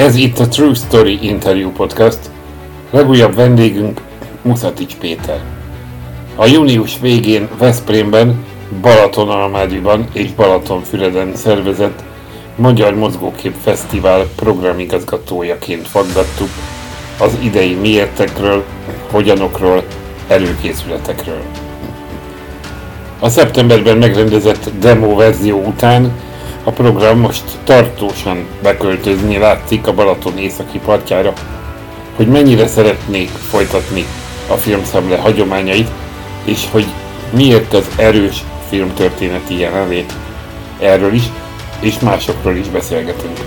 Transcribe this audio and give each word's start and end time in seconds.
Ez 0.00 0.14
itt 0.14 0.38
a 0.38 0.48
True 0.48 0.74
Story 0.74 1.18
Interview 1.22 1.70
Podcast. 1.70 2.18
Legújabb 2.90 3.34
vendégünk 3.34 4.00
Muszatics 4.42 4.96
Péter. 4.96 5.40
A 6.36 6.46
június 6.46 6.98
végén 7.00 7.48
Veszprémben, 7.58 8.44
Balatonalmádiban 8.80 10.08
és 10.12 10.32
Balatonfüreden 10.32 11.36
szervezett 11.36 12.02
Magyar 12.56 12.94
Mozgókép 12.94 13.54
Fesztivál 13.62 14.26
programigazgatójaként 14.36 15.88
faggattuk 15.88 16.48
az 17.18 17.38
idei 17.42 17.74
miértekről, 17.74 18.64
hogyanokról, 19.10 19.82
előkészületekről. 20.28 21.42
A 23.18 23.28
szeptemberben 23.28 23.96
megrendezett 23.96 24.70
demo 24.78 25.14
verzió 25.14 25.64
után 25.64 26.12
a 26.64 26.70
program 26.70 27.18
most 27.18 27.44
tartósan 27.64 28.46
beköltözni 28.62 29.38
látszik 29.38 29.86
a 29.86 29.94
Balaton 29.94 30.38
északi 30.38 30.78
partjára, 30.78 31.32
hogy 32.16 32.26
mennyire 32.26 32.66
szeretnék 32.66 33.28
folytatni 33.28 34.04
a 34.48 34.54
filmszemle 34.54 35.16
hagyományait, 35.18 35.88
és 36.44 36.66
hogy 36.70 36.86
miért 37.30 37.72
az 37.72 37.88
erős 37.96 38.44
filmtörténeti 38.68 39.58
jelenlét. 39.58 40.12
Erről 40.80 41.14
is, 41.14 41.22
és 41.80 41.98
másokról 41.98 42.56
is 42.56 42.68
beszélgetünk. 42.68 43.40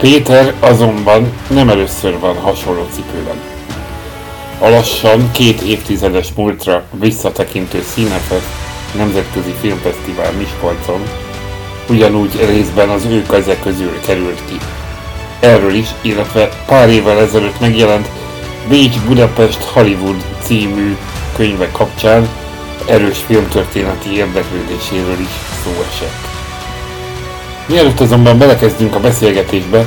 Péter 0.00 0.54
azonban 0.60 1.32
nem 1.50 1.68
először 1.68 2.18
van 2.18 2.36
hasonló 2.36 2.86
cipőben. 2.90 3.36
A 4.60 4.68
lassan 4.68 5.30
két 5.32 5.60
évtizedes 5.60 6.32
múltra 6.36 6.82
visszatekintő 7.00 7.82
Színefest 7.94 8.46
Nemzetközi 8.96 9.54
Filmfesztivál 9.60 10.32
Miskolcon 10.32 11.00
ugyanúgy 11.88 12.46
részben 12.46 12.88
az 12.88 13.04
ő 13.04 13.22
kezek 13.22 13.60
közül 13.60 14.00
került 14.00 14.42
ki. 14.48 14.56
Erről 15.40 15.74
is, 15.74 15.88
illetve 16.00 16.48
pár 16.66 16.88
évvel 16.88 17.20
ezelőtt 17.20 17.60
megjelent 17.60 18.08
Bécs 18.68 19.00
Budapest 19.00 19.62
Hollywood 19.62 20.24
című 20.42 20.96
könyve 21.36 21.70
kapcsán 21.70 22.28
erős 22.86 23.18
filmtörténeti 23.26 24.16
érdeklődéséről 24.16 25.20
is 25.20 25.28
szó 25.64 25.70
esett. 25.70 26.26
Mielőtt 27.66 28.00
azonban 28.00 28.38
belekezdünk 28.38 28.94
a 28.94 29.00
beszélgetésbe, 29.00 29.84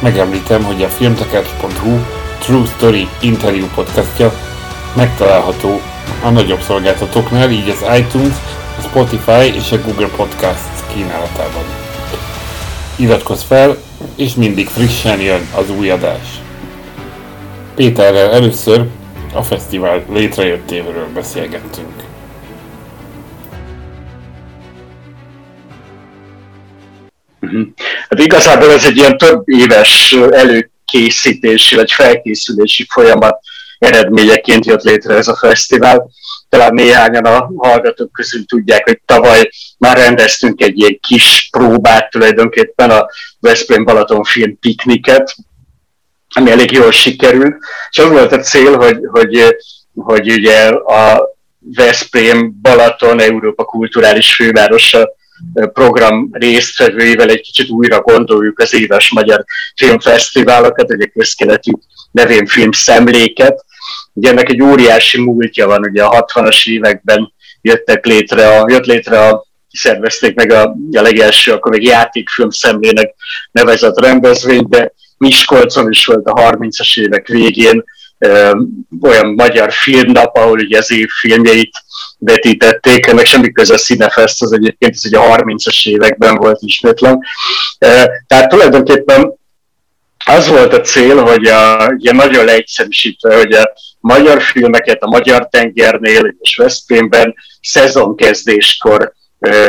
megemlítem, 0.00 0.62
hogy 0.62 0.82
a 0.82 0.88
filmtekercs.hu 0.88 1.98
True 2.38 2.66
Story 2.76 3.08
interjú 3.20 3.66
podcastja 3.74 4.32
megtalálható 4.94 5.80
a 6.22 6.30
nagyobb 6.30 6.60
szolgáltatóknál, 6.60 7.50
így 7.50 7.68
az 7.68 7.98
iTunes, 7.98 8.34
a 8.78 8.82
Spotify 8.82 9.54
és 9.54 9.72
a 9.72 9.80
Google 9.80 10.08
Podcasts 10.16 10.71
kínálatában. 10.94 11.64
Iratkozz 12.96 13.42
fel, 13.42 13.76
és 14.16 14.34
mindig 14.34 14.68
frissen 14.68 15.20
jön 15.20 15.48
az 15.54 15.70
új 15.70 15.90
adás. 15.90 16.40
Péterrel 17.74 18.32
először 18.32 18.86
a 19.32 19.42
fesztivál 19.42 20.04
létrejöttéről 20.08 21.08
beszélgettünk. 21.14 22.02
Mhm. 27.40 27.62
Hát 28.08 28.18
igazából 28.18 28.70
ez 28.70 28.84
egy 28.84 28.96
ilyen 28.96 29.16
több 29.16 29.42
éves 29.44 30.16
előkészítési 30.30 31.74
vagy 31.74 31.92
felkészülési 31.92 32.86
folyamat 32.90 33.38
eredményeként 33.82 34.66
jött 34.66 34.82
létre 34.82 35.14
ez 35.14 35.28
a 35.28 35.36
fesztivál. 35.36 36.10
Talán 36.48 36.74
néhányan 36.74 37.24
a 37.24 37.50
hallgatók 37.56 38.12
közül 38.12 38.44
tudják, 38.46 38.84
hogy 38.84 39.00
tavaly 39.04 39.50
már 39.78 39.96
rendeztünk 39.96 40.62
egy 40.62 40.78
ilyen 40.78 40.98
kis 41.00 41.48
próbát 41.50 42.10
tulajdonképpen 42.10 42.90
a 42.90 43.06
Veszprém 43.40 43.84
Balaton 43.84 44.24
film 44.24 44.58
pikniket, 44.58 45.34
ami 46.34 46.50
elég 46.50 46.70
jól 46.70 46.90
sikerült, 46.90 47.56
és 47.90 47.98
az 47.98 48.08
volt 48.08 48.32
a 48.32 48.40
cél, 48.40 48.76
hogy, 48.76 48.98
hogy, 49.10 49.56
hogy 49.94 50.32
ugye 50.32 50.68
a 50.68 51.28
Veszprém 51.58 52.58
Balaton 52.62 53.20
Európa 53.20 53.64
kulturális 53.64 54.34
fővárosa 54.34 55.10
program 55.72 56.28
résztvevőivel 56.32 57.28
egy 57.28 57.40
kicsit 57.40 57.68
újra 57.68 58.00
gondoljuk 58.00 58.58
az 58.58 58.74
éves 58.74 59.10
magyar 59.10 59.44
filmfesztiválokat, 59.76 60.90
egy 60.90 61.10
közkeletű 61.14 61.72
nevén 62.10 62.46
film 62.46 62.72
szemléket. 62.72 63.64
Ugye 64.12 64.30
ennek 64.30 64.48
egy 64.48 64.62
óriási 64.62 65.20
múltja 65.20 65.66
van, 65.66 65.82
ugye 65.90 66.04
a 66.04 66.24
60-as 66.24 66.68
években 66.68 67.32
jöttek 67.60 68.06
létre 68.06 68.58
a, 68.58 68.66
jött 68.68 68.84
létre 68.84 69.26
a 69.26 69.46
szervezték 69.72 70.34
meg 70.34 70.52
a, 70.52 70.62
a 70.92 71.00
legelső, 71.00 71.52
akkor 71.52 71.70
még 71.70 71.82
játékfilm 71.82 72.50
szemlének 72.50 73.14
nevezett 73.52 74.00
rendezvény, 74.00 74.66
de 74.68 74.92
Miskolcon 75.16 75.90
is 75.90 76.06
volt 76.06 76.26
a 76.26 76.32
30-as 76.32 77.00
évek 77.00 77.26
végén 77.26 77.84
ö, 78.18 78.50
olyan 79.00 79.26
magyar 79.26 79.72
filmnap, 79.72 80.36
ahol 80.36 80.58
ugye 80.58 80.78
az 80.78 80.90
év 80.90 81.08
filmjeit 81.08 81.76
vetítették, 82.18 83.06
ennek 83.06 83.26
semmi 83.26 83.52
köze 83.52 83.74
a 83.74 83.76
Cinefest, 83.76 84.42
az 84.42 84.52
egyébként 84.52 84.94
ez 84.94 85.04
ugye 85.04 85.18
a 85.18 85.36
30-as 85.36 85.88
években 85.88 86.36
volt 86.36 86.58
ismétlen. 86.60 87.18
Tehát 88.26 88.48
tulajdonképpen 88.48 89.34
az 90.26 90.48
volt 90.48 90.72
a 90.72 90.80
cél, 90.80 91.22
hogy 91.22 91.46
a, 91.46 91.88
ugye 91.88 92.12
nagyon 92.12 92.44
leegyszerűsítve, 92.44 93.36
hogy 93.36 93.52
a 93.52 93.72
magyar 94.02 94.42
filmeket 94.42 95.02
a 95.02 95.08
magyar 95.08 95.48
tengernél 95.48 96.34
és 96.40 96.56
Veszprémben 96.56 97.34
szezonkezdéskor 97.60 99.12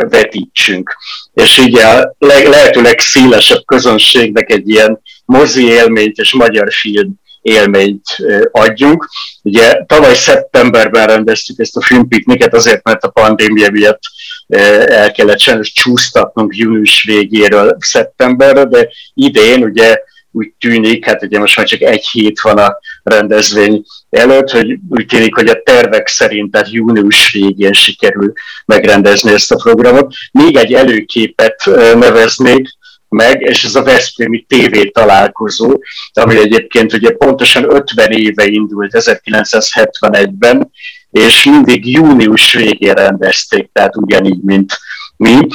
vetítsünk. 0.08 0.96
És 1.32 1.58
így 1.58 1.78
a 1.78 2.14
lehetőleg 2.18 3.00
szélesebb 3.00 3.64
közönségnek 3.64 4.50
egy 4.50 4.68
ilyen 4.68 5.00
mozi 5.24 5.64
élményt 5.64 6.16
és 6.16 6.32
magyar 6.32 6.72
film 6.72 7.22
élményt 7.42 8.02
adjunk. 8.50 9.08
Ugye 9.42 9.84
tavaly 9.86 10.14
szeptemberben 10.14 11.06
rendeztük 11.06 11.58
ezt 11.58 11.76
a 11.76 11.82
filmpikniket 11.82 12.54
azért, 12.54 12.84
mert 12.84 13.04
a 13.04 13.10
pandémia 13.10 13.70
miatt 13.70 14.00
el 14.86 15.12
kellett 15.12 15.38
sajnos 15.38 15.72
csúsztatnunk 15.72 16.56
június 16.56 17.02
végéről 17.02 17.76
szeptemberre, 17.80 18.64
de 18.64 18.88
idén 19.14 19.62
ugye 19.62 19.96
úgy 20.30 20.52
tűnik, 20.58 21.04
hát 21.04 21.22
ugye 21.22 21.38
most 21.38 21.56
már 21.56 21.66
csak 21.66 21.80
egy 21.80 22.06
hét 22.06 22.40
van 22.40 22.58
a 22.58 22.76
rendezvény 23.04 23.84
előtt, 24.10 24.50
hogy 24.50 24.78
úgy 24.88 25.06
tűnik, 25.06 25.34
hogy 25.34 25.48
a 25.48 25.62
tervek 25.62 26.08
szerint, 26.08 26.50
tehát 26.50 26.72
június 26.72 27.32
végén 27.32 27.72
sikerül 27.72 28.32
megrendezni 28.66 29.32
ezt 29.32 29.52
a 29.52 29.56
programot. 29.56 30.14
Még 30.32 30.56
egy 30.56 30.72
előképet 30.72 31.64
neveznék, 31.94 32.68
meg, 33.08 33.40
és 33.40 33.64
ez 33.64 33.74
a 33.74 33.82
Veszprémi 33.82 34.46
TV 34.48 34.78
találkozó, 34.92 35.78
ami 36.12 36.36
egyébként 36.36 36.92
ugye 36.92 37.10
pontosan 37.10 37.74
50 37.74 38.10
éve 38.10 38.46
indult 38.46 38.90
1971-ben, 38.98 40.70
és 41.10 41.44
mindig 41.44 41.90
június 41.90 42.52
végén 42.52 42.94
rendezték, 42.94 43.70
tehát 43.72 43.96
ugyanígy, 43.96 44.42
mint 44.42 44.78
mi. 45.16 45.46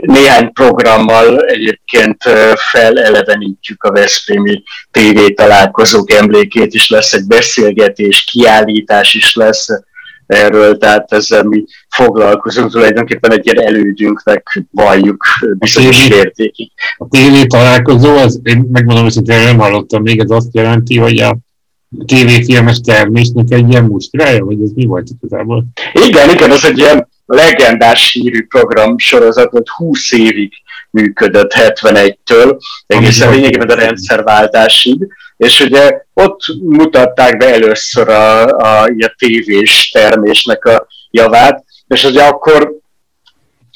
Néhány 0.00 0.52
programmal 0.52 1.40
egyébként 1.40 2.22
felelevenítjük 2.70 3.82
a 3.82 3.92
Veszprémi 3.92 4.62
TV 4.90 5.20
találkozók 5.34 6.12
emlékét 6.12 6.74
is, 6.74 6.90
lesz 6.90 7.12
egy 7.12 7.26
beszélgetés, 7.26 8.24
kiállítás 8.24 9.14
is 9.14 9.34
lesz, 9.34 9.68
erről, 10.26 10.78
tehát 10.78 11.12
ezzel 11.12 11.42
mi 11.42 11.64
foglalkozunk, 11.88 12.70
tulajdonképpen 12.70 13.32
egy 13.32 13.46
ilyen 13.46 13.66
elődünknek 13.66 14.62
valljuk 14.70 15.24
bizonyos 15.58 16.08
értékig. 16.08 16.70
A 16.96 17.08
tévé 17.08 17.44
találkozó, 17.44 18.16
az, 18.16 18.40
én 18.42 18.68
megmondom, 18.72 19.04
hogy 19.04 19.22
nem 19.26 19.58
hallottam 19.58 20.02
még, 20.02 20.20
ez 20.20 20.30
azt 20.30 20.54
jelenti, 20.54 20.98
hogy 20.98 21.18
a 21.18 21.36
tévéfilmes 22.06 22.80
termésnek 22.80 23.46
egy 23.48 23.70
ilyen 23.70 23.84
mustrája, 23.84 24.44
vagy 24.44 24.62
ez 24.62 24.70
mi 24.74 24.84
volt 24.84 25.08
igazából? 25.20 25.64
Igen, 25.92 26.30
igen, 26.30 26.50
ez 26.50 26.64
egy 26.64 26.78
ilyen 26.78 27.08
legendás 27.26 28.12
hírű 28.12 28.46
program 28.46 28.98
sorozat, 28.98 29.50
hogy 29.50 29.68
20 29.76 30.12
évig 30.12 30.52
működött 30.90 31.52
71-től, 31.54 32.58
egészen 32.86 33.30
lényegében 33.30 33.68
a 33.68 33.80
rendszerváltásig, 33.80 35.06
és 35.36 35.60
ugye 35.60 36.00
ott 36.14 36.40
mutatták 36.62 37.36
be 37.36 37.52
először 37.52 38.08
a, 38.08 38.46
a, 38.46 38.82
a 38.82 39.14
tévés 39.18 39.90
termésnek 39.90 40.64
a 40.64 40.86
javát, 41.10 41.64
és 41.88 42.04
ugye 42.04 42.22
akkor 42.22 42.74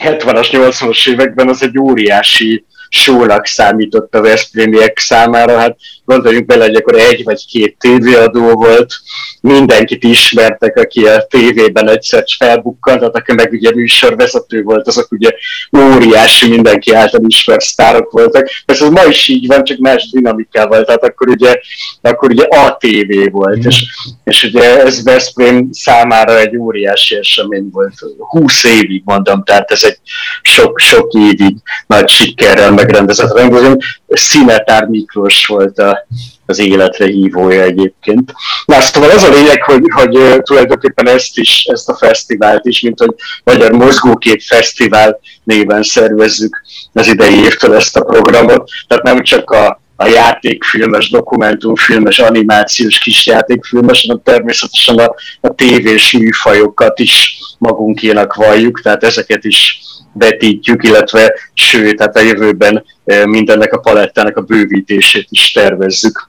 70-as, 0.05 0.49
80-as 0.51 1.09
években 1.09 1.49
az 1.49 1.63
egy 1.63 1.79
óriási 1.79 2.65
sónak 2.89 3.47
számított 3.47 4.15
a 4.15 4.21
Veszprémiek 4.21 4.99
számára. 4.99 5.59
Hát 5.59 5.77
gondoljunk 6.11 6.47
bele, 6.47 6.65
hogy 6.65 6.75
akkor 6.75 6.95
egy 6.95 7.25
vagy 7.25 7.47
két 7.47 7.77
tévéadó 7.79 8.53
volt, 8.53 8.93
mindenkit 9.41 10.05
ismertek, 10.05 10.77
aki 10.77 11.07
a 11.07 11.27
tévében 11.31 11.89
egyszer 11.89 12.25
felbukkant, 12.39 13.03
hát 13.03 13.17
aki 13.17 13.33
meg 13.33 13.53
ugye 13.53 13.71
műsorvezető 13.75 14.62
volt, 14.62 14.87
azok 14.87 15.12
ugye 15.12 15.31
óriási, 15.79 16.49
mindenki 16.49 16.95
által 16.95 17.21
ismert 17.27 17.61
sztárok 17.61 18.11
voltak. 18.11 18.49
Ez 18.65 18.81
az 18.81 18.89
ma 18.89 19.05
is 19.05 19.29
így 19.29 19.47
van, 19.47 19.65
csak 19.65 19.79
más 19.79 20.11
dinamikával, 20.11 20.85
tehát 20.85 21.05
akkor 21.05 21.29
ugye, 21.29 21.61
akkor 22.01 22.31
ugye 22.31 22.45
a 22.45 22.77
tévé 22.77 23.29
volt, 23.29 23.65
és, 23.65 23.85
és 24.25 24.45
ugye 24.45 24.83
ez 24.83 25.05
Veszprém 25.05 25.69
számára 25.73 26.39
egy 26.39 26.57
óriási 26.57 27.17
esemény 27.17 27.69
volt. 27.73 27.95
20 28.19 28.65
évig 28.65 29.03
mondom, 29.05 29.43
tehát 29.45 29.71
ez 29.71 29.85
egy 29.85 29.99
sok, 30.43 30.79
sok 30.79 31.12
évig 31.12 31.57
nagy 31.87 32.09
sikerrel 32.09 32.71
megrendezett 32.71 33.37
rendezvény. 33.37 33.77
Szinetár 34.17 34.87
Miklós 34.87 35.47
volt 35.47 35.79
a, 35.79 36.07
az 36.47 36.59
életre 36.59 37.07
hívója 37.07 37.62
egyébként. 37.62 38.33
Na, 38.65 38.81
szóval 38.81 39.11
az 39.11 39.23
a 39.23 39.31
lényeg, 39.31 39.62
hogy, 39.62 39.83
hogy 39.95 40.43
tulajdonképpen 40.43 41.09
ezt 41.09 41.39
is, 41.39 41.65
ezt 41.65 41.89
a 41.89 41.97
fesztivált 41.97 42.65
is, 42.65 42.81
mint 42.81 42.99
hogy 42.99 43.15
Magyar 43.45 43.71
Mozgókép 43.73 44.41
Fesztivál 44.41 45.21
néven 45.45 45.83
szervezzük 45.83 46.62
az 46.93 47.07
idei 47.07 47.35
évtől 47.35 47.75
ezt 47.75 47.97
a 47.97 48.05
programot. 48.05 48.71
Tehát 48.87 49.05
nem 49.05 49.23
csak 49.23 49.51
a 49.51 49.81
a 50.03 50.07
játékfilmes, 50.07 51.11
dokumentumfilmes, 51.11 52.19
animációs 52.19 52.99
kisjátékfilmes, 52.99 54.05
hanem 54.07 54.23
természetesen 54.25 54.99
a, 54.99 55.15
a 55.41 55.55
tévés 55.55 56.12
műfajokat 56.12 56.99
is 56.99 57.39
magunkénak 57.59 58.35
valljuk, 58.35 58.81
tehát 58.81 59.05
ezeket 59.05 59.45
is 59.45 59.81
vetítjük, 60.12 60.83
illetve 60.85 61.35
sőt, 61.55 61.97
tehát 61.97 62.17
a 62.17 62.21
jövőben 62.21 62.85
mindennek 63.25 63.73
a 63.73 63.79
palettának 63.79 64.37
a 64.37 64.41
bővítését 64.41 65.27
is 65.31 65.53
tervezzük. 65.53 66.29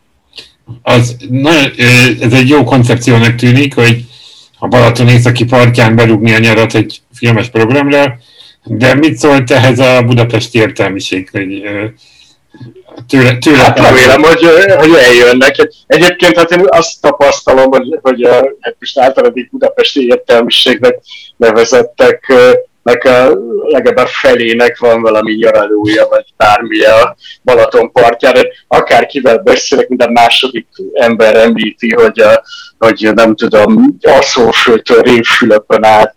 Az, 0.82 1.16
na, 1.30 1.52
ez 2.20 2.34
egy 2.34 2.50
jó 2.50 2.64
koncepciónak 2.64 3.36
tűnik, 3.36 3.76
hogy 3.76 4.04
a 4.60 4.68
Balaton 4.68 5.08
északi 5.08 5.46
partján 5.46 5.96
berúgni 5.96 6.34
a 6.34 6.40
nyarat 6.40 6.74
egy 6.74 7.02
filmes 7.14 7.50
programra, 7.50 8.18
de 8.64 8.96
mit 8.96 9.18
szólt 9.18 9.52
ehhez 9.52 9.80
a 9.80 10.02
budapesti 10.02 10.58
értelmiség, 10.60 11.30
hogy 11.32 11.64
tőle, 13.08 13.38
tőle 13.38 13.58
hát 13.58 13.80
remélem, 13.80 14.22
hogy, 14.22 14.46
hogy 14.78 14.94
eljönnek. 14.94 15.56
Egyébként 15.88 16.38
hát 16.38 16.52
én 16.52 16.66
azt 16.68 17.02
tapasztalom, 17.02 17.70
hogy, 17.70 18.00
hogy 18.02 18.28
hát 18.60 18.76
most 18.80 19.00
általában 19.00 19.48
budapesti 19.52 20.06
értelmiségnek 20.08 21.00
nevezettek 21.38 22.34
nek 22.84 23.04
legalább 23.62 24.08
felének 24.08 24.78
van 24.78 25.02
valami 25.02 25.34
nyaralója, 25.34 26.08
vagy 26.10 26.26
bármi 26.38 26.84
a 26.84 27.16
Balaton 27.44 27.92
partjára. 27.92 28.42
Akárkivel 28.68 29.38
beszélek, 29.38 29.88
minden 29.88 30.12
második 30.12 30.68
ember 30.94 31.36
említi, 31.36 31.94
hogy, 31.94 32.20
a, 32.20 32.44
hogy 32.78 33.10
nem 33.14 33.36
tudom, 33.36 33.98
Aszófőtől 34.02 35.02
Révfülöpön 35.02 35.84
át 35.84 36.16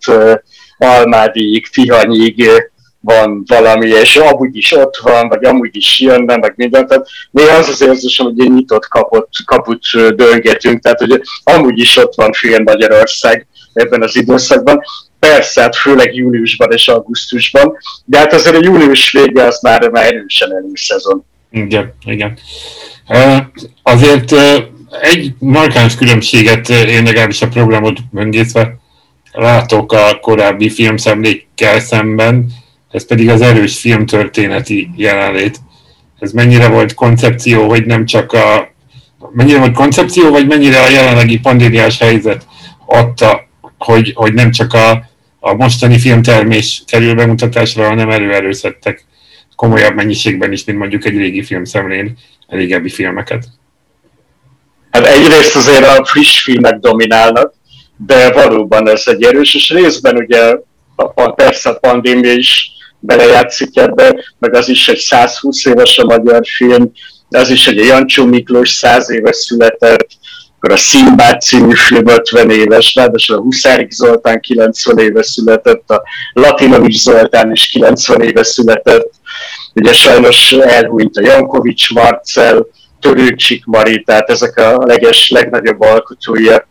Almádiig, 0.79 1.69
Tihanyig 1.69 2.51
van 3.01 3.45
valami, 3.47 3.89
és 3.89 4.17
amúgy 4.17 4.57
is 4.57 4.73
ott 4.73 4.97
van, 4.97 5.29
vagy 5.29 5.45
amúgy 5.45 5.77
is 5.77 6.01
jönne, 6.01 6.37
meg 6.37 6.53
mindent. 6.57 6.89
Tehát 6.89 7.07
néha 7.31 7.57
az 7.57 7.69
az 7.69 7.83
érzésem, 7.83 8.27
hogy 8.27 8.41
egy 8.41 8.53
nyitott 8.53 8.89
kaput, 8.89 9.29
kaput 9.45 9.81
döngetünk, 10.15 10.83
tehát 10.83 10.99
hogy 10.99 11.21
amúgy 11.45 11.79
is 11.79 11.97
ott 11.97 12.15
van 12.15 12.33
film 12.33 12.63
Magyarország 12.63 13.47
ebben 13.75 14.03
az 14.03 14.17
időszakban. 14.17 14.81
Persze, 15.19 15.61
hát 15.61 15.77
főleg 15.77 16.15
júniusban 16.15 16.73
és 16.73 16.89
augusztusban, 16.89 17.77
de 18.05 18.19
hát 18.19 18.33
azért 18.33 18.57
a 18.57 18.63
június 18.63 19.13
vége 19.13 19.43
az 19.43 19.61
már, 19.63 19.91
már 19.91 20.05
erősen 20.05 20.55
előszezon. 20.57 21.25
Igen, 21.51 21.95
igen. 22.05 22.39
Azért 23.83 24.35
egy 25.01 25.35
markáns 25.39 25.97
különbséget 25.97 26.69
én 26.69 27.03
legalábbis 27.03 27.43
a 27.43 27.49
programot 27.49 27.99
böngészve 28.11 28.79
látok 29.33 29.93
a 29.93 30.19
korábbi 30.21 30.71
filmszemlékkel 30.71 31.81
szemben, 31.81 32.47
ez 32.91 33.07
pedig 33.07 33.29
az 33.29 33.41
erős 33.41 33.79
filmtörténeti 33.79 34.91
jelenlét. 34.97 35.61
Ez 36.19 36.33
mennyire 36.33 36.69
volt 36.69 36.95
koncepció, 36.95 37.69
hogy 37.69 37.87
nem 37.87 38.05
csak 38.05 38.33
a 38.33 38.73
mennyire 39.33 39.59
volt 39.59 39.75
koncepció, 39.75 40.31
vagy 40.31 40.47
mennyire 40.47 40.81
a 40.81 40.89
jelenlegi 40.89 41.39
pandémiás 41.39 41.99
helyzet 41.99 42.47
adta, 42.87 43.44
hogy, 43.85 44.13
hogy 44.15 44.35
nem 44.35 44.51
csak 44.51 44.73
a, 44.73 45.11
a 45.41 45.55
mostani 45.55 45.99
filmtermés 45.99 46.83
kerül 46.87 47.15
bemutatásra, 47.15 47.89
hanem 47.89 48.11
előerőszettek 48.11 49.05
komolyabb 49.57 49.95
mennyiségben 49.95 50.53
is, 50.53 50.65
mint 50.65 50.79
mondjuk 50.79 51.05
egy 51.05 51.17
régi 51.17 51.43
filmszemlén 51.43 52.17
a 52.47 52.57
régebbi 52.57 52.89
filmeket. 52.89 53.45
Hát 54.91 55.07
egyrészt 55.07 55.57
azért 55.57 55.87
a 55.87 56.05
friss 56.05 56.43
filmek 56.43 56.79
dominálnak, 56.79 57.55
de 58.07 58.33
valóban 58.33 58.89
ez 58.89 59.03
egy 59.07 59.23
erős, 59.23 59.55
és 59.55 59.71
részben 59.71 60.17
ugye 60.17 60.57
a, 60.97 61.31
persze 61.31 61.71
a 61.71 61.79
pandémia 61.79 62.33
is 62.33 62.71
belejátszik 62.99 63.77
ebbe, 63.77 64.25
meg 64.39 64.55
az 64.55 64.69
is 64.69 64.89
egy 64.89 64.99
120 64.99 65.65
éves 65.65 65.99
a 65.99 66.05
magyar 66.05 66.47
film, 66.47 66.93
az 67.29 67.51
is 67.51 67.67
egy 67.67 67.77
Jancsó 67.77 68.25
Miklós 68.25 68.71
100 68.71 69.11
éves 69.11 69.37
született, 69.37 70.09
akkor 70.65 70.77
a 70.77 70.83
Szimbád 70.83 71.41
című 71.41 71.75
film 71.75 72.07
50 72.07 72.51
éves, 72.51 72.95
ráadásul 72.95 73.37
a 73.37 73.41
Huszárik 73.41 73.91
Zoltán 73.91 74.41
90 74.41 74.99
éves 74.99 75.27
született, 75.27 75.91
a 75.91 76.03
Latinovics 76.33 77.03
Zoltán 77.03 77.53
is 77.53 77.69
90 77.69 78.21
éves 78.21 78.47
született, 78.47 79.11
ugye 79.75 79.93
sajnos 79.93 80.53
elhúnyt 80.53 81.17
a 81.17 81.21
Jankovics 81.21 81.91
Marcel, 81.93 82.67
Törőcsik 83.01 83.65
Mari, 83.65 84.03
tehát 84.03 84.31
ezek 84.31 84.57
a 84.57 84.79
leges, 84.87 85.31
legnagyobb 85.31 85.81
alkotója 85.81 86.57
a 86.57 86.67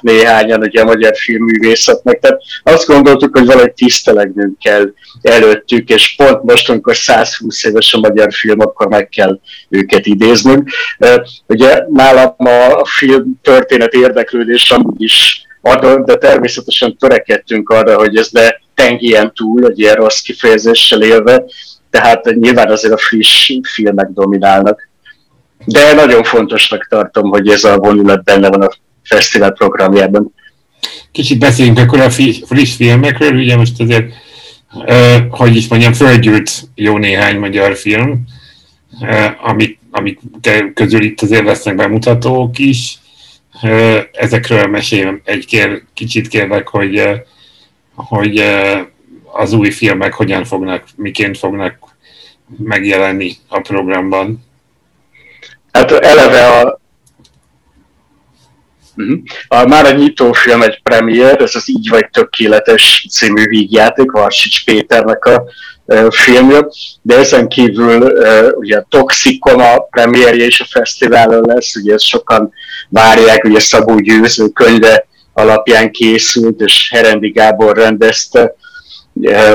néhányan 0.00 0.60
ugye 0.60 0.80
a 0.80 0.84
magyar 0.84 1.16
filmművészetnek. 1.16 2.18
Tehát 2.18 2.40
azt 2.62 2.86
gondoltuk, 2.86 3.36
hogy 3.36 3.46
valahogy 3.46 3.72
tisztelegnünk 3.72 4.58
kell 4.58 4.92
előttük, 5.22 5.88
és 5.88 6.14
pont 6.16 6.42
most, 6.42 6.68
amikor 6.70 6.96
120 6.96 7.64
éves 7.64 7.94
a 7.94 7.98
magyar 7.98 8.32
film, 8.32 8.60
akkor 8.60 8.88
meg 8.88 9.08
kell 9.08 9.40
őket 9.68 10.06
idéznünk. 10.06 10.70
Ugye 11.46 11.84
nálam 11.88 12.34
a 12.38 12.84
film 12.84 13.40
történet 13.42 13.92
érdeklődés 13.92 14.70
amúgy 14.70 15.02
is 15.02 15.46
adott, 15.60 16.06
de 16.06 16.14
természetesen 16.14 16.96
törekedtünk 16.96 17.70
arra, 17.70 17.96
hogy 17.96 18.16
ez 18.16 18.28
ne 18.30 18.48
tengjen 18.74 19.32
túl, 19.34 19.66
egy 19.66 19.78
ilyen 19.78 19.94
rossz 19.94 20.20
kifejezéssel 20.20 21.02
élve, 21.02 21.44
tehát 21.90 22.24
nyilván 22.24 22.70
azért 22.70 22.92
a 22.92 22.98
friss 22.98 23.52
filmek 23.62 24.08
dominálnak. 24.08 24.88
De 25.64 25.92
nagyon 25.92 26.24
fontosnak 26.24 26.86
tartom, 26.88 27.30
hogy 27.30 27.48
ez 27.48 27.64
a 27.64 27.76
vonulat 27.76 28.24
benne 28.24 28.48
van 28.48 28.62
a 28.62 28.70
fesztivál 29.04 29.52
programjában. 29.52 30.34
Kicsit 31.12 31.38
beszéljünk 31.38 31.78
akkor 31.78 32.00
a 32.00 32.10
friss 32.10 32.74
filmekről, 32.76 33.34
ugye 33.34 33.56
most 33.56 33.80
azért, 33.80 34.12
hogy 35.30 35.56
is 35.56 35.68
mondjam, 35.68 35.92
földgyűlt 35.92 36.50
jó 36.74 36.98
néhány 36.98 37.38
magyar 37.38 37.76
film, 37.76 38.24
amik, 39.42 39.78
amik 39.90 40.20
közül 40.74 41.02
itt 41.02 41.20
azért 41.20 41.44
lesznek 41.44 41.74
bemutatók 41.74 42.58
is. 42.58 42.98
Ezekről 44.12 44.66
meséljem 44.66 45.20
egy 45.24 45.46
kér, 45.46 45.82
kicsit 45.94 46.28
kérlek, 46.28 46.68
hogy, 46.68 47.02
hogy 47.94 48.44
az 49.32 49.52
új 49.52 49.70
filmek 49.70 50.12
hogyan 50.12 50.44
fognak, 50.44 50.84
miként 50.96 51.38
fognak 51.38 51.96
megjelenni 52.58 53.36
a 53.48 53.60
programban. 53.60 54.44
Hát 55.72 55.90
eleve 55.90 56.46
a, 56.46 56.80
Uh-huh. 59.02 59.18
A, 59.48 59.66
már 59.66 59.84
a 59.84 59.90
nyitófilm 59.90 60.62
egy 60.62 60.82
premier, 60.82 61.40
ez 61.40 61.54
az 61.54 61.68
Így 61.68 61.88
vagy 61.88 62.10
tökéletes 62.10 63.06
című 63.10 63.46
vígjáték, 63.46 64.10
Varsics 64.10 64.64
Péternek 64.64 65.24
a 65.24 65.44
uh, 65.84 66.10
filmje, 66.10 66.66
de 67.02 67.16
ezen 67.16 67.48
kívül 67.48 68.02
uh, 68.02 68.48
ugye 68.54 68.84
Toxikon 68.88 69.60
a 69.60 69.78
premierje 69.80 70.46
is 70.46 70.60
a 70.60 70.66
fesztiválon 70.70 71.42
lesz, 71.46 71.76
ugye 71.76 71.94
ezt 71.94 72.04
sokan 72.04 72.52
várják, 72.88 73.44
ugye 73.44 73.60
Szabó 73.60 73.98
Győző 73.98 74.48
könyve 74.48 75.06
alapján 75.32 75.90
készült, 75.90 76.60
és 76.60 76.88
Herendi 76.92 77.28
Gábor 77.30 77.76
rendezte, 77.76 78.54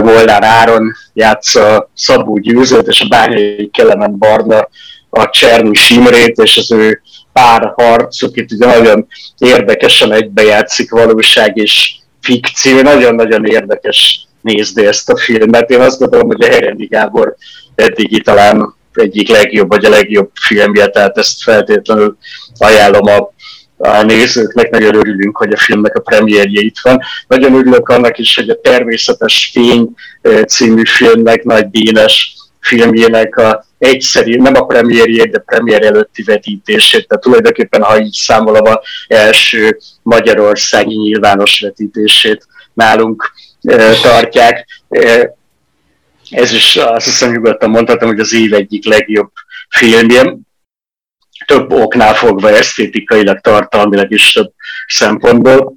Molnár 0.03 0.43
Áron 0.43 0.93
játsza 1.13 1.89
Szabó 1.93 2.37
Győzőt, 2.37 2.87
és 2.87 3.01
a 3.01 3.07
Bányai 3.07 3.69
Kelemen 3.73 4.17
Barna 4.17 4.67
a 5.09 5.29
Csernus 5.29 5.89
Imrét, 5.89 6.37
és 6.37 6.57
az 6.57 6.71
ő 6.71 7.01
párharcuk 7.37 8.37
itt 8.37 8.51
ugye 8.51 8.65
nagyon 8.65 9.07
érdekesen 9.37 10.11
egybejátszik 10.11 10.91
valóság 10.91 11.57
és 11.57 11.95
fikció, 12.21 12.81
nagyon-nagyon 12.81 13.45
érdekes 13.45 14.27
nézni 14.41 14.85
ezt 14.85 15.09
a 15.09 15.17
filmet. 15.17 15.69
Én 15.69 15.79
azt 15.79 15.99
gondolom, 15.99 16.27
hogy 16.27 16.43
a 16.43 16.51
Herendi 16.51 16.85
Gábor 16.85 17.35
eddigi 17.75 18.21
talán 18.21 18.75
egyik 18.93 19.29
legjobb, 19.29 19.69
vagy 19.69 19.85
a 19.85 19.89
legjobb 19.89 20.29
filmje, 20.41 20.87
tehát 20.87 21.17
ezt 21.17 21.43
feltétlenül 21.43 22.17
ajánlom 22.57 23.07
a 23.07 23.35
a 23.79 24.01
nézőknek, 24.01 24.69
nagyon 24.69 24.95
örülünk, 24.95 25.37
hogy 25.37 25.53
a 25.53 25.57
filmnek 25.57 25.95
a 25.95 26.01
premierje 26.01 26.61
itt 26.61 26.79
van. 26.81 27.01
Nagyon 27.27 27.53
örülök 27.53 27.89
annak 27.89 28.17
is, 28.17 28.35
hogy 28.35 28.49
a 28.49 28.59
Természetes 28.61 29.49
Fény 29.53 29.89
eh, 30.21 30.43
című 30.43 30.85
filmnek 30.85 31.43
Nagy 31.43 31.69
Dénes 31.69 32.35
filmjének 32.67 33.35
a 33.35 33.65
egyszerű, 33.77 34.35
nem 34.35 34.55
a 34.55 34.65
premierjét, 34.65 35.31
de 35.31 35.39
premier 35.39 35.83
előtti 35.83 36.23
vetítését, 36.23 37.07
tehát 37.07 37.23
tulajdonképpen, 37.23 37.83
ha 37.83 37.99
így 37.99 38.13
számolom 38.13 38.65
a 38.65 38.81
első 39.07 39.77
magyarországi 40.01 40.95
nyilvános 40.95 41.59
vetítését 41.59 42.47
nálunk 42.73 43.31
e, 43.61 43.93
tartják. 44.01 44.67
E, 44.89 45.35
ez 46.29 46.51
is 46.51 46.75
azt 46.75 47.05
hiszem 47.05 47.31
nyugodtan 47.31 47.69
mondhatom, 47.69 48.09
hogy 48.09 48.19
az 48.19 48.33
év 48.33 48.53
egyik 48.53 48.85
legjobb 48.85 49.31
filmje. 49.69 50.35
Több 51.45 51.71
oknál 51.71 52.15
fogva 52.15 52.49
esztétikailag, 52.49 53.39
tartalmilag 53.39 54.11
is 54.11 54.31
több 54.31 54.51
szempontból. 54.87 55.75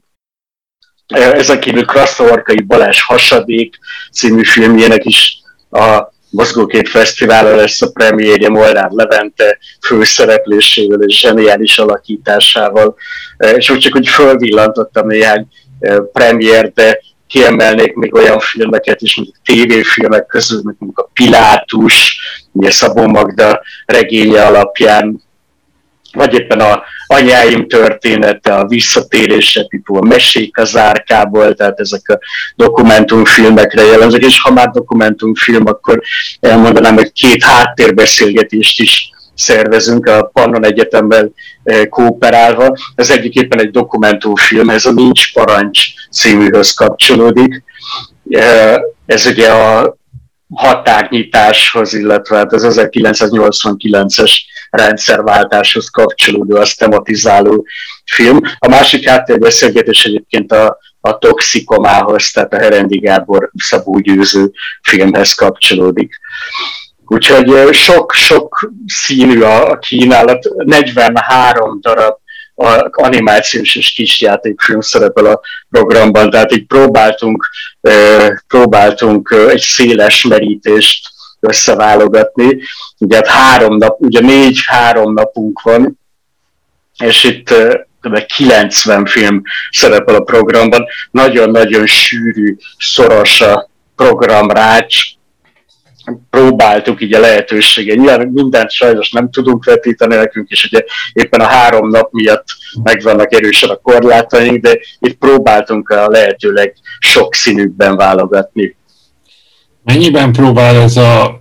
Ezen 1.07 1.61
kívül 1.61 1.85
Krasztavarkai 1.85 2.61
Balázs 2.61 3.01
Hasadék 3.01 3.79
című 4.13 4.45
filmjének 4.45 5.05
is 5.05 5.39
a 5.71 6.13
Mozgókép 6.31 6.87
Fesztiválon 6.87 7.57
lesz 7.57 7.83
a 7.83 7.91
premiérje 7.91 8.49
Molnár 8.49 8.91
Levente 8.91 9.59
főszereplésével 9.81 11.01
és 11.01 11.21
zseniális 11.21 11.79
alakításával, 11.79 12.95
és 13.57 13.71
úgy 13.71 13.79
csak 13.79 13.97
úgy 13.97 14.09
fölvillantottam 14.09 15.07
néhány 15.07 15.47
premier, 16.13 16.73
de 16.73 17.01
kiemelnék 17.27 17.95
még 17.95 18.15
olyan 18.15 18.39
filmeket 18.39 19.01
is, 19.01 19.17
mint 19.17 19.29
a 19.35 19.41
tévéfilmek 19.45 20.27
közül, 20.27 20.63
mint 20.79 20.99
a 20.99 21.11
Pilátus, 21.13 22.19
ugye 22.53 22.71
Szabó 22.71 23.07
Magda 23.07 23.63
regénye 23.87 24.47
alapján, 24.47 25.23
vagy 26.13 26.35
éppen 26.35 26.61
a 26.61 26.83
anyáim 27.07 27.69
története, 27.69 28.55
a 28.55 28.67
visszatérése, 28.67 29.65
tipo 29.65 29.97
a 29.97 30.07
mesék 30.07 30.59
az 30.59 30.77
árkából, 30.77 31.55
tehát 31.55 31.81
ezek 31.81 32.09
a 32.09 32.19
dokumentumfilmekre 32.57 33.83
jellemzők, 33.83 34.25
és 34.25 34.41
ha 34.41 34.53
már 34.53 34.69
dokumentumfilm, 34.69 35.67
akkor 35.67 36.03
elmondanám, 36.41 36.95
hogy 36.95 37.13
két 37.13 37.43
háttérbeszélgetést 37.43 38.81
is 38.81 39.11
szervezünk 39.35 40.07
a 40.07 40.31
Pannon 40.33 40.65
Egyetemben 40.65 41.35
eh, 41.63 41.87
kooperálva. 41.87 42.77
Ez 42.95 43.11
egyik 43.11 43.35
éppen 43.35 43.61
egy 43.61 43.71
dokumentumfilm, 43.71 44.71
ez 44.71 44.87
a 44.87 44.93
Nincs 44.93 45.33
Parancs 45.33 45.81
címűhöz 46.11 46.73
kapcsolódik. 46.73 47.63
Eh, 48.31 48.77
ez 49.07 49.27
ugye 49.27 49.51
a 49.51 49.99
határnyitáshoz, 50.55 51.95
illetve 51.95 52.37
hát 52.37 52.53
az 52.53 52.81
1989-es 52.81 54.33
rendszerváltáshoz 54.71 55.89
kapcsolódó, 55.89 56.57
azt 56.57 56.79
tematizáló 56.79 57.67
film. 58.05 58.41
A 58.59 58.69
másik 58.69 59.09
háttérbeszélgetés 59.09 60.05
egyébként 60.05 60.53
a, 60.53 60.79
a 61.01 61.19
Toxikomához, 61.19 62.31
tehát 62.31 62.53
a 62.53 62.59
Herendi 62.59 62.99
Gábor 62.99 63.51
Szabó 63.57 63.99
Győző 63.99 64.51
filmhez 64.83 65.33
kapcsolódik. 65.33 66.21
Úgyhogy 67.07 67.75
sok-sok 67.75 68.73
színű 68.87 69.41
a 69.41 69.79
kínálat, 69.79 70.49
43 70.65 71.81
darab 71.81 72.19
animációs 72.91 73.77
és 73.77 73.93
kisjátékfilm 73.93 74.81
szerepel 74.81 75.25
a 75.25 75.41
programban, 75.71 76.31
tehát 76.31 76.53
így 76.53 76.67
próbáltunk, 76.67 77.49
próbáltunk 78.47 79.35
egy 79.49 79.61
széles 79.61 80.25
merítést 80.25 81.09
összeválogatni. 81.41 82.59
Ugye 82.99 83.17
hát 83.17 83.27
három 83.27 83.77
nap, 83.77 84.01
ugye 84.01 84.21
négy-három 84.21 85.13
napunk 85.13 85.63
van, 85.63 85.99
és 86.99 87.25
itt 87.25 87.55
kb. 88.01 88.27
90 88.27 89.07
film 89.07 89.43
szerepel 89.71 90.15
a 90.15 90.21
programban. 90.21 90.87
Nagyon-nagyon 91.11 91.87
sűrű, 91.87 92.57
szoros 92.79 93.41
a 93.41 93.71
programrács, 93.97 95.19
próbáltuk 96.31 97.03
így 97.03 97.15
a 97.15 97.21
lehetőséget. 97.21 97.97
Nyilván 97.97 98.29
mindent 98.33 98.71
sajnos 98.71 99.11
nem 99.11 99.31
tudunk 99.31 99.65
vetíteni 99.65 100.15
nekünk, 100.15 100.49
és 100.49 100.65
ugye 100.65 100.85
éppen 101.13 101.41
a 101.41 101.47
három 101.47 101.89
nap 101.89 102.13
miatt 102.13 102.45
megvannak 102.83 103.35
erősen 103.35 103.71
a 103.71 103.77
korlátaink, 103.77 104.63
de 104.63 104.79
itt 104.99 105.19
próbáltunk 105.19 105.89
a 105.89 106.09
lehetőleg 106.09 106.75
sok 106.99 107.35
színükben 107.35 107.97
válogatni. 107.97 108.77
Mennyiben 109.91 110.33
próbál 110.33 110.77
ez 110.77 110.97
a 110.97 111.41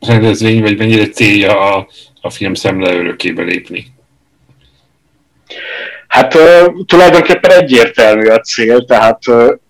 rendezvény, 0.00 0.60
vagy 0.60 0.78
mennyire 0.78 1.08
célja 1.08 1.74
a, 1.74 1.88
a 2.20 2.30
film 2.30 2.54
szemle 2.54 2.94
örökébe 2.94 3.42
lépni? 3.42 3.86
Hát 6.08 6.38
tulajdonképpen 6.86 7.50
egyértelmű 7.50 8.26
a 8.26 8.38
cél, 8.38 8.84
tehát 8.84 9.18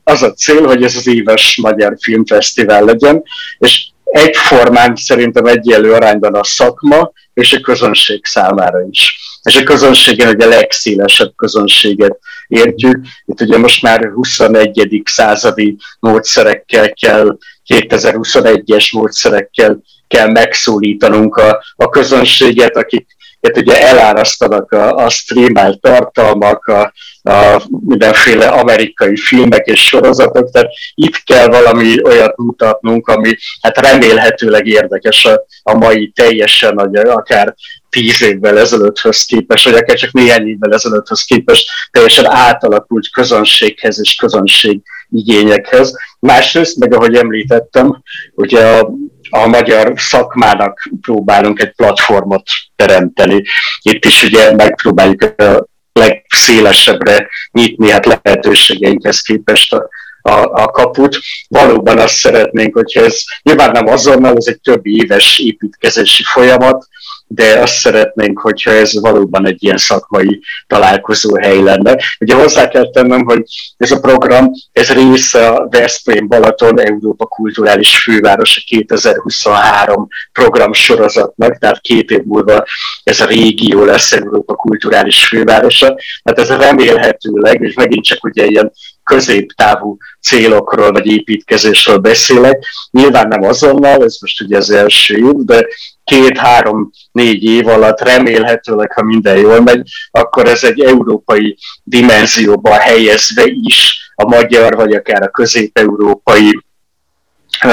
az 0.05 0.23
a 0.23 0.33
cél, 0.33 0.67
hogy 0.67 0.83
ez 0.83 0.97
az 0.97 1.07
éves 1.07 1.59
Magyar 1.63 1.97
Filmfesztivál 2.01 2.85
legyen, 2.85 3.23
és 3.59 3.87
egyformán 4.05 4.97
szerintem 4.97 5.45
egyenlő 5.45 5.93
arányban 5.93 6.35
a 6.35 6.45
szakma 6.45 7.13
és 7.35 7.53
a 7.53 7.61
közönség 7.61 8.25
számára 8.25 8.79
is. 8.91 9.19
És 9.43 9.57
a 9.57 9.63
közönségen 9.63 10.35
ugye 10.35 10.47
a 10.47 10.49
legszélesebb 10.49 11.33
közönséget 11.37 12.19
értjük. 12.49 13.05
Itt 13.27 13.41
ugye 13.41 13.59
most 13.59 13.83
már 13.83 14.11
21. 14.15 15.03
századi 15.05 15.77
módszerekkel 16.01 16.93
kell, 16.93 17.37
2021-es 17.67 18.93
módszerekkel 18.93 19.79
kell 20.09 20.31
megszólítanunk 20.31 21.37
a, 21.37 21.63
a 21.77 21.89
közönséget, 21.89 22.77
akik 22.77 23.07
ugye 23.55 23.89
elárasztanak 23.89 24.73
a, 24.73 24.97
a 24.97 25.09
streamelt 25.09 25.81
tartalmak, 25.81 26.67
a, 26.67 26.93
a 27.23 27.63
mindenféle 27.87 28.47
amerikai 28.47 29.17
filmek 29.17 29.67
és 29.67 29.87
sorozatok, 29.87 30.51
tehát 30.51 30.71
itt 30.95 31.23
kell 31.25 31.47
valami 31.47 32.05
olyat 32.05 32.37
mutatnunk, 32.37 33.09
ami 33.09 33.37
hát 33.61 33.79
remélhetőleg 33.79 34.67
érdekes 34.67 35.25
a, 35.25 35.45
a 35.63 35.75
mai 35.75 36.13
teljesen, 36.15 36.75
vagy 36.75 36.97
akár 36.97 37.55
tíz 37.95 38.23
évvel 38.23 38.59
ezelőtthöz 38.59 39.25
képest, 39.25 39.65
vagy 39.65 39.75
akár 39.75 39.97
csak 39.97 40.13
néhány 40.13 40.49
évvel 40.49 40.73
ezelőtthöz 40.73 41.23
képest 41.23 41.69
teljesen 41.91 42.27
átalakult 42.27 43.11
közönséghez 43.11 44.01
és 44.01 44.15
közönség 44.15 44.81
igényekhez. 45.11 45.97
Másrészt, 46.19 46.79
meg 46.79 46.95
ahogy 46.95 47.15
említettem, 47.15 48.03
ugye 48.35 48.67
a, 48.67 48.91
a 49.31 49.47
magyar 49.47 49.93
szakmának 49.97 50.91
próbálunk 51.01 51.61
egy 51.61 51.73
platformot 51.75 52.43
teremteni. 52.77 53.43
Itt 53.83 54.05
is 54.05 54.23
ugye 54.23 54.55
megpróbáljuk 54.55 55.23
a 55.23 55.67
legszélesebbre 55.93 57.29
nyitni 57.51 57.91
hát 57.91 58.07
lehetőségeinkhez 58.07 59.21
képest 59.21 59.73
a, 59.73 59.89
a, 60.23 60.63
a 60.63 60.71
kaput. 60.71 61.19
Valóban 61.49 61.99
azt 61.99 62.15
szeretnénk, 62.15 62.75
hogyha 62.75 63.05
ez 63.05 63.23
nyilván 63.43 63.71
nem 63.71 63.87
azonnal, 63.87 64.37
ez 64.37 64.47
egy 64.47 64.61
több 64.61 64.87
éves 64.87 65.39
építkezési 65.39 66.23
folyamat, 66.23 66.87
de 67.35 67.61
azt 67.61 67.75
szeretnénk, 67.75 68.39
hogyha 68.39 68.71
ez 68.71 69.01
valóban 69.01 69.47
egy 69.47 69.63
ilyen 69.63 69.77
szakmai 69.77 70.41
találkozó 70.67 71.37
hely 71.37 71.63
lenne. 71.63 71.97
Ugye 72.21 72.35
hozzá 72.35 72.69
kell 72.69 72.91
tennem, 72.91 73.25
hogy 73.25 73.43
ez 73.77 73.91
a 73.91 74.01
program, 74.01 74.51
ez 74.73 74.93
része 74.93 75.49
a 75.49 75.69
Veszprém 75.71 76.29
Balaton 76.29 76.81
Európa 76.81 77.27
Kulturális 77.27 77.99
Fővárosa 78.03 78.61
2023 78.67 80.09
program 80.33 80.73
sorozatnak, 80.73 81.59
tehát 81.59 81.81
két 81.81 82.11
év 82.11 82.23
múlva 82.23 82.65
ez 83.05 83.21
a 83.21 83.27
régió 83.27 83.85
lesz 83.85 84.13
Európa 84.13 84.55
Kulturális 84.55 85.27
Fővárosa. 85.27 85.97
Hát 86.25 86.39
ez 86.39 86.49
remélhetőleg, 86.49 87.61
és 87.61 87.75
megint 87.75 88.05
csak 88.05 88.25
ugye 88.25 88.47
ilyen 88.47 88.73
középtávú 89.05 89.97
célokról 90.21 90.93
vagy 90.93 91.07
építkezésről 91.07 91.99
beszélek. 91.99 92.65
Nyilván 92.91 93.29
nem 93.29 93.43
azonnal, 93.43 94.05
ez 94.05 94.17
most 94.21 94.41
ugye 94.41 94.57
az 94.57 94.71
első 94.71 95.17
év, 95.17 95.35
de 95.35 95.67
két-három-négy 96.05 97.45
év 97.45 97.69
alatt 97.69 98.01
remélhetőleg, 98.01 98.93
ha 98.93 99.03
minden 99.03 99.37
jól 99.37 99.61
megy, 99.61 99.89
akkor 100.11 100.49
ez 100.49 100.65
egy 100.65 100.81
európai 100.81 101.57
dimenzióba 101.83 102.73
helyezve 102.73 103.43
is 103.47 104.13
a 104.15 104.25
magyar 104.25 104.75
vagy 104.75 104.93
akár 104.93 105.23
a 105.23 105.29
közép-európai 105.29 106.59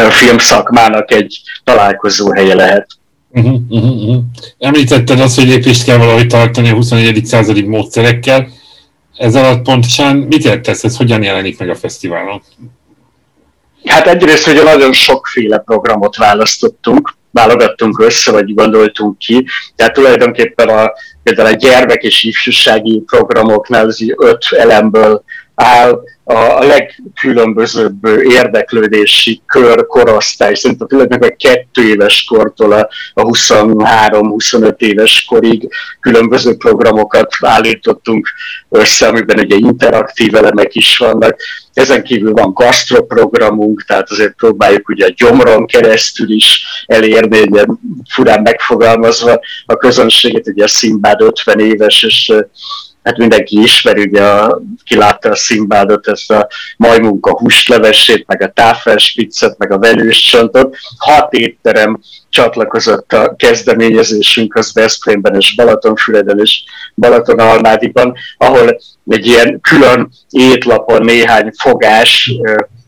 filmszakmának 0.09 1.11
egy 1.11 1.41
találkozó 1.63 2.31
helye 2.31 2.55
lehet. 2.55 2.87
Uh-huh, 3.29 3.59
uh-huh. 3.69 4.23
Említetted 4.57 5.19
azt, 5.19 5.35
hogy 5.35 5.47
lépést 5.47 5.83
kell 5.83 5.97
valahogy 5.97 6.27
tartani 6.27 6.69
a 6.69 6.73
21. 6.73 7.25
századi 7.25 7.61
módszerekkel 7.61 8.47
ez 9.17 9.35
alatt 9.35 9.61
pontosan 9.61 10.15
mit 10.15 10.45
értesz, 10.45 10.83
ez 10.83 10.97
hogyan 10.97 11.23
jelenik 11.23 11.59
meg 11.59 11.69
a 11.69 11.75
fesztiválon? 11.75 12.41
Hát 13.85 14.07
egyrészt, 14.07 14.45
hogy 14.45 14.63
nagyon 14.63 14.93
sokféle 14.93 15.57
programot 15.57 16.15
választottunk, 16.15 17.13
válogattunk 17.31 17.99
össze, 17.99 18.31
vagy 18.31 18.53
gondoltunk 18.53 19.17
ki. 19.17 19.47
Tehát 19.75 19.93
tulajdonképpen 19.93 20.69
a, 20.69 20.91
például 21.23 21.47
a 21.47 21.55
gyermek 21.55 22.03
és 22.03 22.23
ifjúsági 22.23 23.03
programoknál 23.05 23.85
az 23.85 24.03
öt 24.17 24.45
elemből 24.49 25.23
áll 25.61 26.03
a 26.23 26.63
legkülönbözőbb 26.63 28.05
érdeklődési 28.23 29.41
kör, 29.45 29.85
korosztály, 29.85 30.53
szerintem 30.53 30.87
tulajdonképpen 30.87 31.37
kettő 31.37 31.87
éves 31.87 32.23
kortól 32.23 32.71
a, 32.71 32.89
a 33.13 33.21
23-25 33.21 34.77
éves 34.77 35.25
korig 35.29 35.69
különböző 35.99 36.55
programokat 36.57 37.33
állítottunk 37.39 38.27
össze, 38.69 39.07
amiben 39.07 39.39
ugye 39.39 39.55
interaktív 39.55 40.35
elemek 40.35 40.75
is 40.75 40.97
vannak. 40.97 41.35
Ezen 41.73 42.03
kívül 42.03 42.33
van 42.33 42.53
gasztroprogramunk, 42.53 43.83
tehát 43.87 44.09
azért 44.09 44.35
próbáljuk 44.35 44.89
ugye 44.89 45.05
a 45.05 45.13
gyomron 45.15 45.65
keresztül 45.65 46.31
is 46.31 46.63
elérni, 46.85 47.39
ugye 47.39 47.65
furán 48.13 48.41
megfogalmazva 48.41 49.39
a 49.65 49.75
közönséget, 49.75 50.47
ugye 50.47 50.63
a 50.63 50.67
Szimbád 50.67 51.21
50 51.21 51.59
éves, 51.59 52.03
és 52.03 52.33
hát 53.03 53.17
mindenki 53.17 53.61
ismeri, 53.61 54.01
ugye 54.01 54.23
a, 54.23 54.61
ki 54.83 54.95
látta 54.95 55.29
a 55.29 55.35
Szimbádot, 55.35 56.07
ezt 56.07 56.31
a 56.31 56.47
majmunka 56.77 57.37
húslevesét, 57.37 58.27
meg 58.27 58.41
a 58.41 58.51
táfelspiccet, 58.51 59.57
meg 59.57 59.71
a 59.71 59.77
velős 59.77 60.21
csontot. 60.21 60.75
Hat 60.97 61.33
étterem 61.33 61.99
csatlakozott 62.29 63.13
a 63.13 63.35
kezdeményezésünkhöz 63.35 64.73
Veszprémben 64.73 65.35
és 65.35 65.55
Balatonfüreden 65.55 66.39
és 66.39 66.63
Balatonalmádiban, 66.95 68.13
ahol 68.37 68.79
egy 69.07 69.25
ilyen 69.25 69.59
külön 69.61 70.09
étlapon 70.29 71.03
néhány 71.03 71.51
fogás 71.57 72.31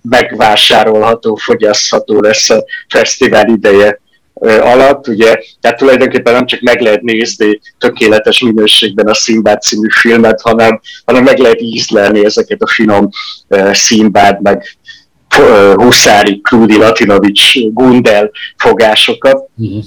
megvásárolható, 0.09 1.35
fogyasztható 1.35 2.21
lesz 2.21 2.49
a 2.49 2.63
fesztivál 2.87 3.47
ideje 3.47 4.01
alatt, 4.41 5.07
ugye, 5.07 5.37
tehát 5.61 5.77
tulajdonképpen 5.77 6.33
nem 6.33 6.45
csak 6.45 6.61
meg 6.61 6.81
lehet 6.81 7.01
nézni 7.01 7.59
tökéletes 7.77 8.39
minőségben 8.39 9.07
a 9.07 9.13
Szimbád 9.13 9.61
című 9.61 9.87
filmet, 9.89 10.41
hanem, 10.41 10.81
hanem 11.05 11.23
meg 11.23 11.37
lehet 11.37 11.61
ízlelni 11.61 12.25
ezeket 12.25 12.61
a 12.61 12.67
finom 12.67 13.09
uh, 13.47 13.73
Szimbád, 13.73 14.41
meg 14.41 14.77
uh, 15.39 15.73
Huszári, 15.73 16.41
Krúdi, 16.41 16.77
Latinovics, 16.77 17.53
Gundel 17.73 18.31
fogásokat. 18.57 19.49
Mm-hmm. 19.61 19.79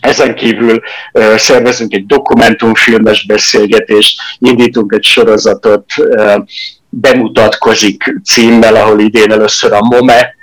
Ezen 0.00 0.34
kívül 0.34 0.80
uh, 1.12 1.36
szervezünk 1.36 1.94
egy 1.94 2.06
dokumentumfilmes 2.06 3.26
beszélgetést, 3.26 4.20
indítunk 4.38 4.92
egy 4.92 5.04
sorozatot, 5.04 5.84
uh, 5.96 6.34
bemutatkozik 6.88 8.14
címmel, 8.24 8.74
ahol 8.74 9.00
idén 9.00 9.32
először 9.32 9.72
a 9.72 9.80
MOME 9.80 10.34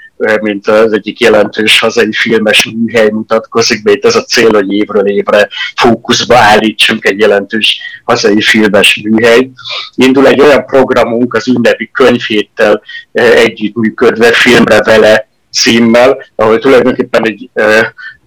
mint 0.42 0.68
az 0.68 0.94
egyik 0.94 1.20
jelentős 1.20 1.80
hazai 1.80 2.14
filmes 2.14 2.64
műhely 2.64 3.10
mutatkozik 3.10 3.84
be. 3.84 3.92
Itt 3.92 4.06
ez 4.06 4.16
a 4.16 4.24
cél, 4.24 4.50
hogy 4.54 4.74
évről 4.74 5.08
évre 5.08 5.48
fókuszba 5.76 6.36
állítsunk 6.36 7.06
egy 7.06 7.20
jelentős 7.20 7.80
hazai 8.04 8.42
filmes 8.42 9.02
műhely. 9.04 9.50
Indul 9.96 10.28
egy 10.28 10.42
olyan 10.42 10.66
programunk 10.66 11.34
az 11.34 11.48
ünnepi 11.48 11.90
könyvhéttel 11.94 12.82
együttműködve, 13.12 14.32
filmre 14.32 14.82
vele 14.82 15.30
címmel, 15.52 16.26
ahol 16.36 16.60
tulajdonképpen 16.60 17.28
egy 17.28 17.50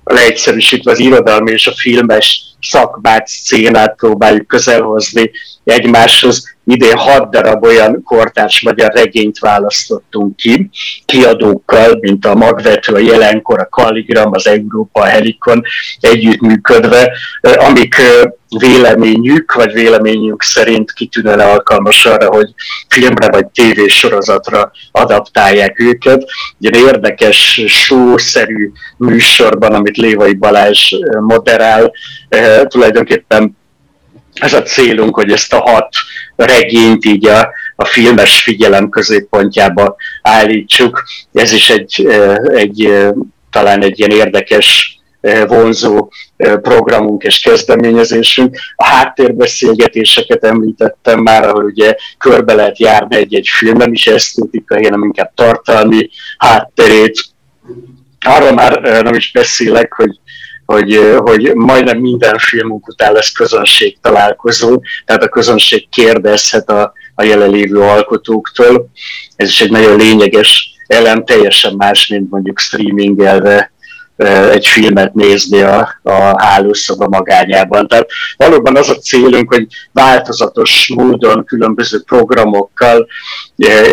leegyszerűsítve 0.04 0.90
az 0.90 0.98
irodalmi 0.98 1.50
és 1.50 1.66
a 1.66 1.72
filmes 1.76 2.44
szakmát, 2.60 3.26
szcénát 3.26 3.94
próbáljuk 3.96 4.46
közelhozni 4.46 5.30
egymáshoz. 5.64 6.56
Idén 6.64 6.96
hat 6.96 7.30
darab 7.30 7.64
olyan 7.64 8.02
kortárs 8.02 8.60
magyar 8.60 8.92
regényt 8.92 9.38
választottunk 9.38 10.36
ki, 10.36 10.70
kiadókkal, 11.04 11.96
mint 12.00 12.26
a 12.26 12.34
Magvető, 12.34 12.94
a 12.94 12.98
Jelenkor, 12.98 13.58
a 13.60 13.68
Kalligram, 13.68 14.32
az 14.32 14.46
Európa, 14.46 15.00
a 15.00 15.04
Helikon 15.04 15.62
együttműködve, 16.00 17.12
amik 17.40 17.94
véleményük, 18.58 19.52
vagy 19.52 19.72
véleményünk 19.72 20.42
szerint 20.42 20.92
kitűnően 20.92 21.40
alkalmas 21.40 22.06
arra, 22.06 22.26
hogy 22.26 22.54
filmre 22.88 23.28
vagy 23.28 23.46
tévésorozatra 23.46 24.70
adaptálják 24.92 25.80
őket. 25.80 26.24
Egy 26.60 26.76
érdekes, 26.76 27.60
sószerű 27.66 28.72
műsorban, 28.96 29.74
amit 29.74 29.96
Lévai 29.96 30.34
Balázs 30.34 30.94
moderál, 31.20 31.92
tulajdonképpen 32.62 33.60
ez 34.34 34.52
a 34.52 34.62
célunk, 34.62 35.14
hogy 35.14 35.32
ezt 35.32 35.52
a 35.52 35.60
hat 35.60 35.88
regényt 36.36 37.04
így 37.04 37.26
a, 37.26 37.48
a 37.76 37.84
filmes 37.84 38.42
figyelem 38.42 38.88
középpontjába 38.88 39.96
állítsuk. 40.22 41.04
Ez 41.32 41.52
is 41.52 41.70
egy, 41.70 42.06
egy 42.54 42.92
talán 43.50 43.82
egy 43.82 43.98
ilyen 43.98 44.10
érdekes, 44.10 44.96
vonzó 45.46 46.10
programunk 46.36 47.22
és 47.22 47.40
kezdeményezésünk. 47.40 48.56
A 48.76 48.84
háttérbeszélgetéseket 48.84 50.44
említettem 50.44 51.20
már, 51.20 51.48
ahol 51.48 51.64
ugye 51.64 51.94
körbe 52.18 52.54
lehet 52.54 52.78
járni 52.78 53.16
egy-egy 53.16 53.48
film, 53.48 53.76
nem 53.76 53.92
is 53.92 54.06
esztétikai, 54.06 54.84
hanem 54.84 55.02
inkább 55.02 55.32
tartalmi 55.34 56.10
hátterét. 56.38 57.24
Arról 58.20 58.52
már 58.52 58.80
nem 58.80 59.14
is 59.14 59.32
beszélek, 59.32 59.92
hogy 59.92 60.10
hogy, 60.72 61.16
hogy 61.16 61.54
majdnem 61.54 61.98
minden 61.98 62.38
filmunk 62.38 62.88
után 62.88 63.12
lesz 63.12 63.32
közönség 63.32 63.98
találkozó, 64.00 64.80
tehát 65.04 65.22
a 65.22 65.28
közönség 65.28 65.88
kérdezhet 65.88 66.70
a, 66.70 66.92
a 67.14 67.22
jelenlévő 67.22 67.80
alkotóktól. 67.80 68.90
Ez 69.36 69.48
is 69.48 69.60
egy 69.60 69.70
nagyon 69.70 69.96
lényeges 69.96 70.70
elem, 70.86 71.24
teljesen 71.24 71.74
más, 71.76 72.06
mint 72.06 72.30
mondjuk 72.30 72.58
streamingelve 72.58 73.71
egy 74.26 74.66
filmet 74.66 75.14
nézni 75.14 75.60
a, 75.60 76.00
a 76.02 76.42
hálószoba 76.42 77.08
magányában. 77.08 77.86
Tehát 77.88 78.08
valóban 78.36 78.76
az 78.76 78.88
a 78.88 78.94
célunk, 78.94 79.54
hogy 79.54 79.66
változatos 79.92 80.92
módon, 80.94 81.44
különböző 81.44 82.00
programokkal 82.00 83.06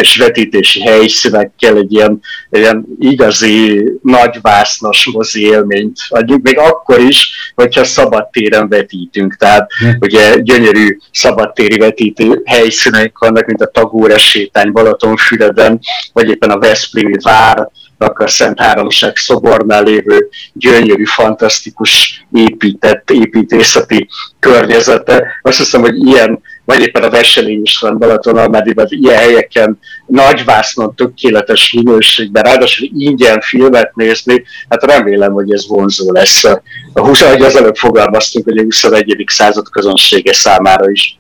és 0.02 0.18
vetítési 0.18 0.82
helyszínekkel 0.82 1.78
egy 1.78 1.94
ilyen, 1.94 2.20
ilyen 2.50 2.86
igazi 3.00 3.84
nagyvásznos 4.02 5.10
mozi 5.14 5.42
élményt 5.42 5.98
adjuk, 6.10 6.42
még 6.42 6.58
akkor 6.58 7.00
is, 7.00 7.52
hogyha 7.56 7.84
szabadtéren 7.84 8.70
vetítünk. 8.70 9.36
Tehát 9.36 9.72
hm. 9.80 9.90
ugye 10.00 10.40
gyönyörű 10.40 10.98
szabadtéri 11.12 11.78
vetítő 11.78 12.42
helyszínek 12.46 13.18
vannak, 13.18 13.46
mint 13.46 13.62
a 13.62 13.72
Tagóra 13.72 14.18
sétány 14.18 14.72
Balatonfüreden, 14.72 15.80
vagy 16.14 16.30
éppen 16.30 16.50
a 16.50 16.60
Veszprémi 16.60 17.18
vár, 17.22 17.70
a 18.00 18.28
Szent 18.28 18.60
Háromság 18.60 19.16
szobornál 19.16 19.84
lévő 19.84 20.30
gyönyörű, 20.54 21.06
fantasztikus 21.06 22.26
épített 22.34 23.10
építészeti 23.10 24.08
környezete. 24.40 25.40
Azt 25.42 25.58
hiszem, 25.58 25.82
hogy 25.82 26.08
ilyen, 26.08 26.42
vagy 26.66 26.82
éppen 26.82 27.04
a 27.04 27.10
Veselény 27.10 27.62
is 27.62 27.78
van 27.78 27.98
Balatonalmádiban, 27.98 28.86
ilyen 28.90 29.18
helyeken 29.18 29.80
nagyvásznon, 30.06 30.96
tökéletes 30.96 31.74
minőségben, 31.74 32.44
ráadásul 32.44 32.90
ingyen 32.98 33.42
filmet 33.42 33.96
nézni, 33.96 34.44
hát 34.70 34.84
remélem, 34.84 35.32
hogy 35.32 35.52
ez 35.52 35.68
vonzó 35.68 36.12
lesz. 36.12 36.44
A 36.44 36.62
20, 36.94 37.22
ahogy 37.22 37.42
az 37.42 37.56
előbb 37.56 37.76
fogalmaztunk, 37.76 38.46
hogy 38.46 38.58
a 38.58 38.64
21. 38.64 39.24
század 39.28 39.70
közönsége 39.70 40.34
számára 40.34 40.90
is. 40.90 41.18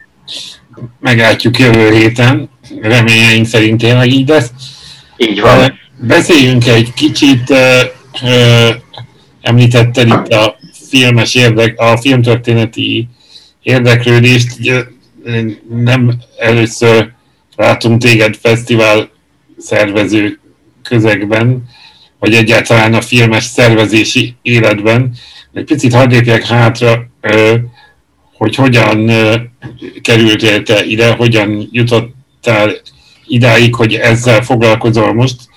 Meglátjuk 0.99 1.59
jövő 1.59 1.91
héten, 1.91 2.49
reményeink 2.81 3.45
szerint 3.45 3.81
tényleg 3.81 4.07
így 4.07 4.27
lesz. 4.27 4.49
Így 5.17 5.41
van. 5.41 5.87
Beszéljünk 6.01 6.67
egy 6.67 6.93
kicsit, 6.93 7.49
uh, 7.49 7.81
uh, 8.23 8.75
említetted 9.41 10.07
itt 10.07 10.33
a 10.33 10.57
filmes 10.89 11.35
érdek, 11.35 11.79
a 11.79 11.97
filmtörténeti 11.97 13.07
érdeklődést, 13.63 14.57
nem 15.69 16.13
először 16.37 17.11
látunk 17.55 18.01
téged 18.01 18.35
fesztivál 18.35 19.09
szervező 19.57 20.39
közegben, 20.83 21.63
vagy 22.19 22.33
egyáltalán 22.33 22.93
a 22.93 23.01
filmes 23.01 23.43
szervezési 23.43 24.35
életben. 24.41 25.13
Egy 25.53 25.63
picit 25.63 25.93
hadd 25.93 26.09
lépjek 26.09 26.45
hátra, 26.45 27.07
hogy 28.37 28.55
hogyan 28.55 29.11
kerültél 30.01 30.63
te 30.63 30.85
ide, 30.85 31.11
hogyan 31.11 31.69
jutottál 31.71 32.71
idáig, 33.27 33.75
hogy 33.75 33.93
ezzel 33.93 34.41
foglalkozol 34.41 35.13
most, 35.13 35.48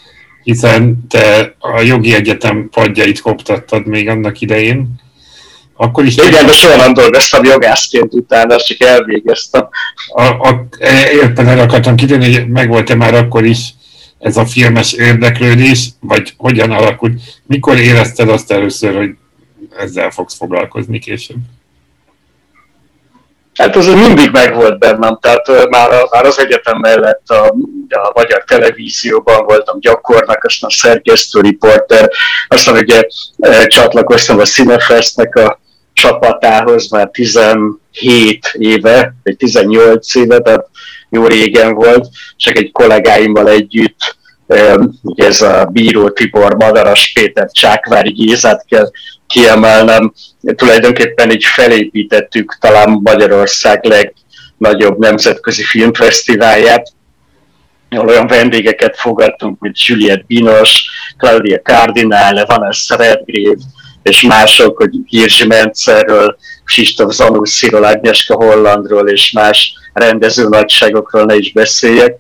hiszen 0.42 1.07
te 1.09 1.55
a 1.59 1.81
jogi 1.81 2.14
egyetem 2.14 2.68
padjait 2.70 3.20
koptattad 3.20 3.87
még 3.87 4.09
annak 4.09 4.40
idején. 4.40 5.00
Akkor 5.76 6.05
is 6.05 6.16
Igen, 6.16 6.46
de 6.46 6.52
soha 6.52 6.76
nem 6.76 6.94
dolgoztam 6.94 7.44
jogászként 7.44 8.14
utána, 8.14 8.57
csak 8.57 8.81
elvégeztem. 8.81 9.68
A, 10.09 10.22
a, 10.22 10.66
értem, 11.12 11.48
el 11.48 11.59
akartam 11.59 11.96
kitérni, 11.96 12.35
hogy 12.35 12.48
megvolt-e 12.48 12.94
már 12.94 13.14
akkor 13.14 13.44
is 13.44 13.74
ez 14.18 14.37
a 14.37 14.46
filmes 14.46 14.92
érdeklődés, 14.92 15.88
vagy 16.00 16.35
hogyan 16.37 16.70
alakult? 16.70 17.20
Mikor 17.46 17.78
érezted 17.78 18.28
azt 18.28 18.52
először, 18.52 18.96
hogy 18.96 19.11
ezzel 19.78 20.11
fogsz 20.11 20.37
foglalkozni 20.37 20.98
később? 20.98 21.38
Hát 23.54 23.76
az 23.76 23.86
mindig 23.86 24.30
megvolt 24.30 24.78
bennem, 24.78 25.18
tehát 25.20 25.68
már, 25.68 25.90
már 26.10 26.24
az 26.24 26.38
egyetem 26.38 26.78
mellett 26.78 27.28
a, 27.28 27.46
a 27.88 28.12
magyar 28.14 28.44
televízióban 28.44 29.44
voltam 29.44 29.80
gyakornak, 29.80 30.44
aztán 30.44 30.70
a 30.70 30.72
szerkesztő 30.72 31.40
riporter, 31.40 32.10
aztán 32.48 32.76
ugye 32.76 33.02
csatlakoztam 33.66 34.38
a 34.38 34.44
Cinefestnek 34.44 35.34
a 35.34 35.60
csapatához 35.92 36.90
már 36.90 37.10
17 37.10 37.78
éve, 38.52 39.14
vagy 39.22 39.36
18 39.36 40.14
éve, 40.14 40.38
tehát 40.38 40.68
jó 41.10 41.26
régen 41.26 41.74
volt, 41.74 42.08
csak 42.36 42.56
egy 42.56 42.72
kollégáimmal 42.72 43.48
együtt, 43.48 44.16
ugye 45.02 45.26
ez 45.26 45.40
a 45.40 45.64
Bíró 45.64 46.10
Tibor, 46.10 46.54
Madaras 46.54 47.12
Péter, 47.12 47.50
Csákvári 47.50 48.10
Gézát 48.10 48.64
kell 48.68 48.90
kiemelnem, 49.33 50.12
tulajdonképpen 50.55 51.31
így 51.31 51.45
felépítettük 51.45 52.57
talán 52.61 53.01
Magyarország 53.03 53.85
legnagyobb 53.85 54.99
nemzetközi 54.99 55.62
filmfesztiválját, 55.62 56.92
olyan 57.90 58.27
vendégeket 58.27 58.97
fogadtunk, 58.97 59.61
mint 59.61 59.87
Juliette 59.87 60.25
Binos, 60.27 60.85
Claudia 61.16 61.61
Cardinale, 61.61 62.45
Vanessa 62.45 62.97
Redgrave, 62.97 63.61
és 64.03 64.21
mások, 64.21 64.77
hogy 64.77 64.90
Hirzsi 65.07 65.47
Mencerről, 65.47 66.37
Kristóf 66.64 67.14
Zanusziról, 67.14 67.85
Agnieszka 67.85 68.35
Hollandról 68.35 69.09
és 69.09 69.31
más 69.31 69.73
rendező 69.92 70.49
nagyságokról 70.49 71.25
ne 71.25 71.37
is 71.37 71.53
beszéljek. 71.53 72.16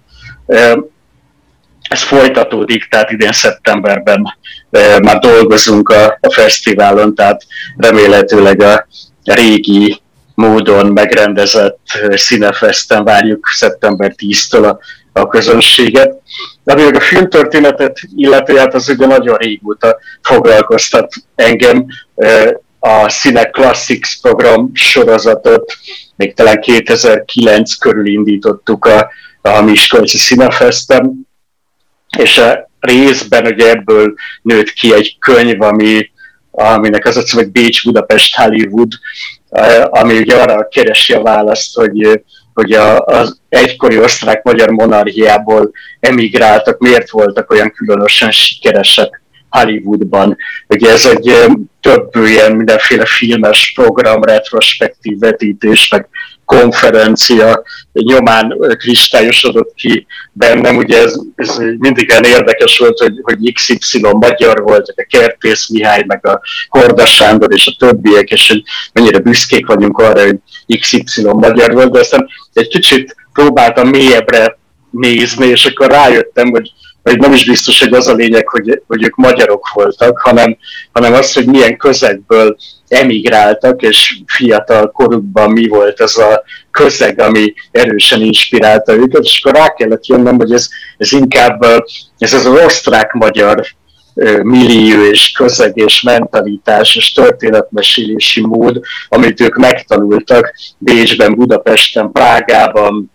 Ez 1.88 2.02
folytatódik, 2.02 2.88
tehát 2.88 3.10
idén 3.10 3.32
szeptemberben 3.32 4.36
már 5.02 5.18
dolgozunk 5.18 5.88
a, 5.88 6.18
a 6.20 6.32
fesztiválon, 6.32 7.14
tehát 7.14 7.42
remélhetőleg 7.76 8.62
a 8.62 8.86
régi 9.24 10.00
módon 10.34 10.86
megrendezett 10.86 11.78
Színefesten 12.10 13.04
várjuk 13.04 13.46
szeptember 13.46 14.14
10-től 14.16 14.70
a 14.70 14.78
a 15.12 15.26
közönséget. 15.26 16.20
De 16.64 16.74
még 16.74 16.94
a 16.94 17.00
filmtörténetet 17.00 17.98
illeti, 18.16 18.58
hát 18.58 18.74
az 18.74 18.88
ugye 18.88 19.06
nagyon 19.06 19.36
régóta 19.36 19.98
foglalkoztat 20.22 21.14
engem. 21.34 21.86
A 22.78 23.08
Cine 23.08 23.44
Classics 23.44 24.20
program 24.20 24.70
sorozatot 24.74 25.72
még 26.16 26.34
talán 26.34 26.60
2009 26.60 27.74
körül 27.74 28.06
indítottuk 28.06 28.84
a, 28.84 29.10
a 29.40 29.60
Miskolci 29.60 30.18
Cinefestem, 30.18 31.12
és 32.18 32.40
részben 32.82 33.46
ugye 33.46 33.70
ebből 33.70 34.14
nőtt 34.42 34.70
ki 34.70 34.94
egy 34.94 35.16
könyv, 35.18 35.62
ami, 35.62 36.10
aminek 36.50 37.06
az 37.06 37.16
a 37.16 37.22
cím, 37.22 37.38
hogy 37.38 37.50
Bécs, 37.50 37.84
Budapest, 37.84 38.36
Hollywood, 38.36 38.92
ami 39.90 40.18
ugye 40.18 40.36
arra 40.36 40.68
keresi 40.68 41.12
a 41.12 41.22
választ, 41.22 41.74
hogy 41.74 42.22
hogy 42.54 42.72
a, 42.72 43.04
az 43.04 43.40
egykori 43.48 43.98
osztrák-magyar 43.98 44.68
monarchiából 44.68 45.70
emigráltak, 46.00 46.78
miért 46.78 47.10
voltak 47.10 47.50
olyan 47.50 47.72
különösen 47.72 48.30
sikeresek 48.30 49.22
Hollywoodban. 49.48 50.36
Ugye 50.68 50.90
ez 50.90 51.06
egy 51.06 51.34
több 51.80 52.14
ilyen 52.14 52.52
mindenféle 52.52 53.04
filmes 53.06 53.72
program, 53.74 54.22
retrospektív 54.22 55.18
vetítés, 55.18 55.88
meg 55.88 56.08
konferencia 56.58 57.62
nyomán 57.92 58.58
kristályosodott 58.78 59.74
ki 59.74 60.06
bennem. 60.32 60.76
Ugye 60.76 60.98
ez, 61.02 61.14
ez 61.34 61.56
mindig 61.78 62.10
olyan 62.10 62.24
érdekes 62.24 62.78
volt, 62.78 62.98
hogy, 62.98 63.12
hogy 63.22 63.52
XY 63.52 64.00
magyar 64.12 64.62
volt, 64.62 64.92
a 64.96 65.06
Kertész 65.10 65.68
Mihály, 65.68 66.04
meg 66.06 66.26
a 66.26 66.40
Korda 66.68 67.06
Sándor 67.06 67.52
és 67.52 67.66
a 67.66 67.76
többiek, 67.78 68.30
és 68.30 68.48
hogy 68.48 68.62
mennyire 68.92 69.18
büszkék 69.18 69.66
vagyunk 69.66 69.98
arra, 69.98 70.24
hogy 70.24 70.38
XY 70.80 71.22
magyar 71.22 71.72
volt, 71.72 71.92
de 71.92 71.98
aztán 71.98 72.28
egy 72.52 72.68
kicsit 72.68 73.16
próbáltam 73.32 73.88
mélyebbre 73.88 74.58
nézni, 74.90 75.46
és 75.46 75.66
akkor 75.66 75.90
rájöttem, 75.90 76.50
hogy 76.50 76.72
vagy 77.02 77.18
nem 77.18 77.32
is 77.32 77.44
biztos, 77.44 77.80
hogy 77.80 77.92
az 77.92 78.06
a 78.06 78.14
lényeg, 78.14 78.48
hogy, 78.48 78.82
hogy 78.86 79.04
ők 79.04 79.16
magyarok 79.16 79.68
voltak, 79.72 80.18
hanem, 80.18 80.56
hanem 80.92 81.12
az, 81.12 81.32
hogy 81.32 81.46
milyen 81.46 81.76
közegből 81.76 82.56
emigráltak, 82.88 83.82
és 83.82 84.20
fiatal 84.26 84.90
korukban 84.90 85.50
mi 85.50 85.68
volt 85.68 86.00
ez 86.00 86.16
a 86.16 86.42
közeg, 86.70 87.20
ami 87.20 87.54
erősen 87.70 88.20
inspirálta 88.20 88.92
őket, 88.94 89.22
és 89.22 89.40
akkor 89.42 89.60
rá 89.60 89.68
kellett 89.68 90.06
jönnöm, 90.06 90.36
hogy 90.36 90.52
ez, 90.52 90.68
ez 90.96 91.12
inkább 91.12 91.64
ez 92.18 92.32
az 92.32 92.46
osztrák-magyar 92.46 93.66
millió 94.42 95.04
és 95.04 95.30
közeg 95.30 95.76
és 95.76 96.02
mentalitás 96.02 96.96
és 96.96 97.12
történetmesélési 97.12 98.46
mód, 98.46 98.80
amit 99.08 99.40
ők 99.40 99.56
megtanultak 99.56 100.54
Bécsben, 100.78 101.34
Budapesten, 101.34 102.12
Prágában, 102.12 103.10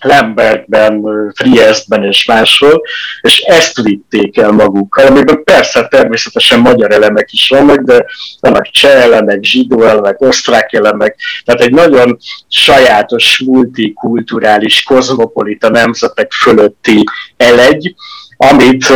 Lembergben, 0.00 1.02
Triestben 1.36 2.04
és 2.04 2.24
máshol, 2.24 2.82
és 3.20 3.38
ezt 3.38 3.82
vitték 3.82 4.38
el 4.38 4.50
magukkal, 4.50 5.06
amiben 5.06 5.44
persze 5.44 5.86
természetesen 5.88 6.60
magyar 6.60 6.92
elemek 6.92 7.32
is 7.32 7.48
vannak, 7.48 7.78
de 7.78 8.06
vannak 8.40 8.70
cseh 8.70 9.02
elemek, 9.02 9.44
zsidó 9.44 9.82
elemek, 9.82 10.20
osztrák 10.20 10.72
elemek, 10.72 11.16
tehát 11.44 11.60
egy 11.60 11.72
nagyon 11.72 12.18
sajátos, 12.48 13.42
multikulturális, 13.46 14.82
kozmopolita 14.82 15.68
nemzetek 15.68 16.32
fölötti 16.32 17.02
elegy, 17.36 17.94
amit 18.36 18.92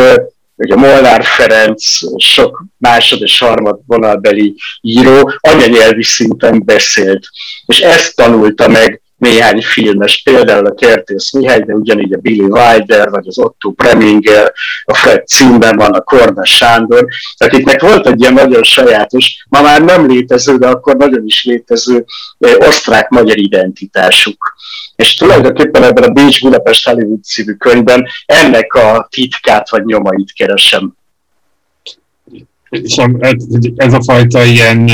ugye 0.57 0.75
Molnár 0.75 1.25
Ferenc, 1.25 1.85
sok 2.17 2.65
másod 2.79 3.23
és 3.23 3.39
harmad 3.39 3.81
vonalbeli 3.87 4.55
író 4.81 5.33
anyanyelvi 5.41 6.03
szinten 6.03 6.63
beszélt. 6.65 7.27
És 7.67 7.81
ezt 7.81 8.17
tanulta 8.17 8.69
meg 8.69 9.03
néhány 9.21 9.63
filmes, 9.63 10.23
például 10.23 10.67
a 10.67 10.75
Kertész 10.75 11.33
Mihály, 11.33 11.61
de 11.61 11.75
ugyanígy 11.75 12.13
a 12.13 12.19
Billy 12.19 12.41
Wilder, 12.41 13.11
vagy 13.11 13.27
az 13.27 13.39
Otto 13.39 13.71
Preminger, 13.71 14.53
a 14.85 14.95
Fred 14.95 15.29
Zimmermann, 15.29 15.93
a 15.93 16.01
Korda 16.01 16.45
Sándor, 16.45 17.07
akiknek 17.37 17.81
volt 17.81 18.07
egy 18.07 18.21
ilyen 18.21 18.33
nagyon 18.33 18.63
sajátos, 18.63 19.45
ma 19.49 19.61
már 19.61 19.83
nem 19.83 20.07
létező, 20.07 20.57
de 20.57 20.69
akkor 20.69 20.97
nagyon 20.97 21.25
is 21.25 21.45
létező 21.45 22.05
osztrák-magyar 22.39 23.39
identitásuk. 23.39 24.55
És 24.97 25.15
tulajdonképpen 25.15 25.83
ebben 25.83 26.05
a 26.05 26.13
Bécs 26.13 26.43
Budapest 26.43 26.89
Hollywood 26.89 27.25
című 27.25 27.53
könyvben 27.53 28.07
ennek 28.27 28.75
a 28.75 29.09
titkát 29.11 29.71
vagy 29.71 29.85
nyomait 29.85 30.33
keresem. 30.33 30.95
És 32.71 32.97
ez 33.77 33.93
a 33.93 34.03
fajta 34.03 34.43
ilyen, 34.43 34.91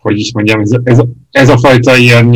hogy 0.00 0.18
is 0.18 0.32
mondjam, 0.32 0.60
ez, 0.60 0.70
ez, 0.84 0.98
ez 1.30 1.48
a 1.48 1.58
fajta 1.58 1.96
ilyen 1.96 2.34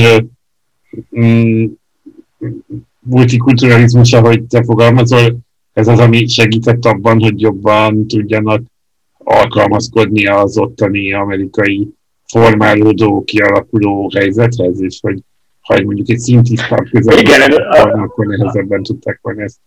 multikulturalizmus, 2.98 4.12
ahogy 4.12 4.42
te 4.42 4.64
fogalmazol, 4.64 5.38
ez 5.72 5.88
az, 5.88 5.98
ami 5.98 6.26
segített 6.26 6.84
abban, 6.84 7.20
hogy 7.20 7.40
jobban 7.40 8.06
tudjanak 8.06 8.62
alkalmazkodni 9.18 10.26
az 10.26 10.58
ottani 10.58 11.12
amerikai 11.12 11.88
formálódó, 12.26 13.24
kialakuló 13.24 14.10
helyzethez, 14.14 14.80
és 14.80 14.98
hogy 15.00 15.18
ha 15.60 15.82
mondjuk 15.82 16.08
egy 16.08 16.18
szintisztább 16.18 16.84
közel, 16.90 17.52
akkor 17.92 18.26
nehezebben 18.26 18.82
tudták 18.82 19.18
volna 19.22 19.42
ezt 19.42 19.58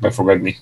befogadni. 0.00 0.56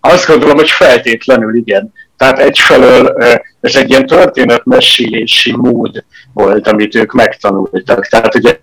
Azt 0.00 0.26
gondolom, 0.26 0.56
hogy 0.56 0.70
feltétlenül 0.70 1.56
igen. 1.56 1.92
Tehát 2.20 2.38
egyfelől 2.38 3.14
ez 3.60 3.74
egy 3.74 3.90
ilyen 3.90 4.06
történetmesélési 4.06 5.56
mód 5.56 6.04
volt, 6.32 6.68
amit 6.68 6.94
ők 6.94 7.12
megtanultak. 7.12 8.06
Tehát 8.06 8.34
ugye, 8.34 8.58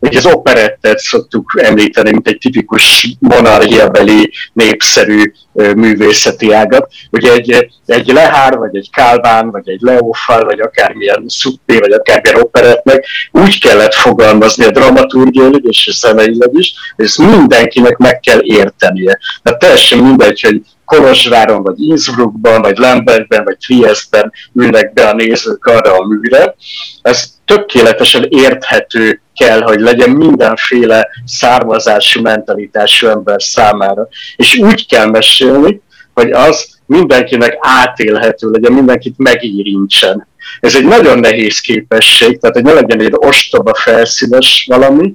ugye 0.00 0.18
az 0.18 0.26
operettet 0.26 0.98
szoktuk 0.98 1.60
említeni, 1.62 2.10
mint 2.10 2.28
egy 2.28 2.38
tipikus 2.38 3.08
monarchiabeli 3.18 4.32
népszerű 4.52 5.32
művészeti 5.52 6.52
ágat. 6.52 6.92
Ugye 7.10 7.32
egy, 7.32 7.70
egy 7.86 8.06
Lehár, 8.06 8.56
vagy 8.56 8.76
egy 8.76 8.88
Kálván, 8.92 9.50
vagy 9.50 9.68
egy 9.68 9.80
Leófal, 9.80 10.44
vagy 10.44 10.60
akármilyen 10.60 11.24
szuppé, 11.26 11.78
vagy 11.78 11.92
akármilyen 11.92 12.40
operetnek 12.40 13.06
úgy 13.32 13.60
kellett 13.60 13.94
fogalmazni 13.94 14.64
a 14.64 14.70
dramaturgiailag 14.70 15.68
és 15.68 15.86
a 15.86 16.06
zeneileg 16.06 16.50
is, 16.52 16.72
hogy 16.96 17.04
ezt 17.04 17.18
mindenkinek 17.18 17.96
meg 17.96 18.20
kell 18.20 18.40
értenie. 18.42 19.18
Tehát 19.42 19.58
teljesen 19.58 19.98
mindegy, 19.98 20.40
hogy 20.40 20.60
Kolozsváron, 20.86 21.62
vagy 21.62 21.80
Innsbruckban, 21.80 22.62
vagy 22.62 22.78
Lembergben, 22.78 23.44
vagy 23.44 23.56
Triestben 23.56 24.32
ülnek 24.54 24.92
be 24.92 25.08
a 25.08 25.14
nézők 25.14 25.64
arra 25.64 25.96
a 25.96 26.06
műre. 26.06 26.54
Ez 27.02 27.24
tökéletesen 27.44 28.26
érthető 28.28 29.20
kell, 29.34 29.60
hogy 29.60 29.80
legyen 29.80 30.10
mindenféle 30.10 31.08
származású 31.24 32.20
mentalitású 32.20 33.06
ember 33.06 33.42
számára. 33.42 34.08
És 34.36 34.56
úgy 34.56 34.86
kell 34.86 35.06
mesélni, 35.06 35.80
hogy 36.14 36.30
az 36.30 36.68
mindenkinek 36.86 37.56
átélhető 37.60 38.50
legyen, 38.50 38.72
mindenkit 38.72 39.14
megérintsen. 39.16 40.28
Ez 40.60 40.76
egy 40.76 40.84
nagyon 40.84 41.18
nehéz 41.18 41.60
képesség, 41.60 42.40
tehát 42.40 42.56
hogy 42.56 42.64
ne 42.64 42.72
legyen 42.72 43.00
egy 43.00 43.12
ostoba 43.14 43.74
felszínes 43.74 44.66
valami, 44.68 45.14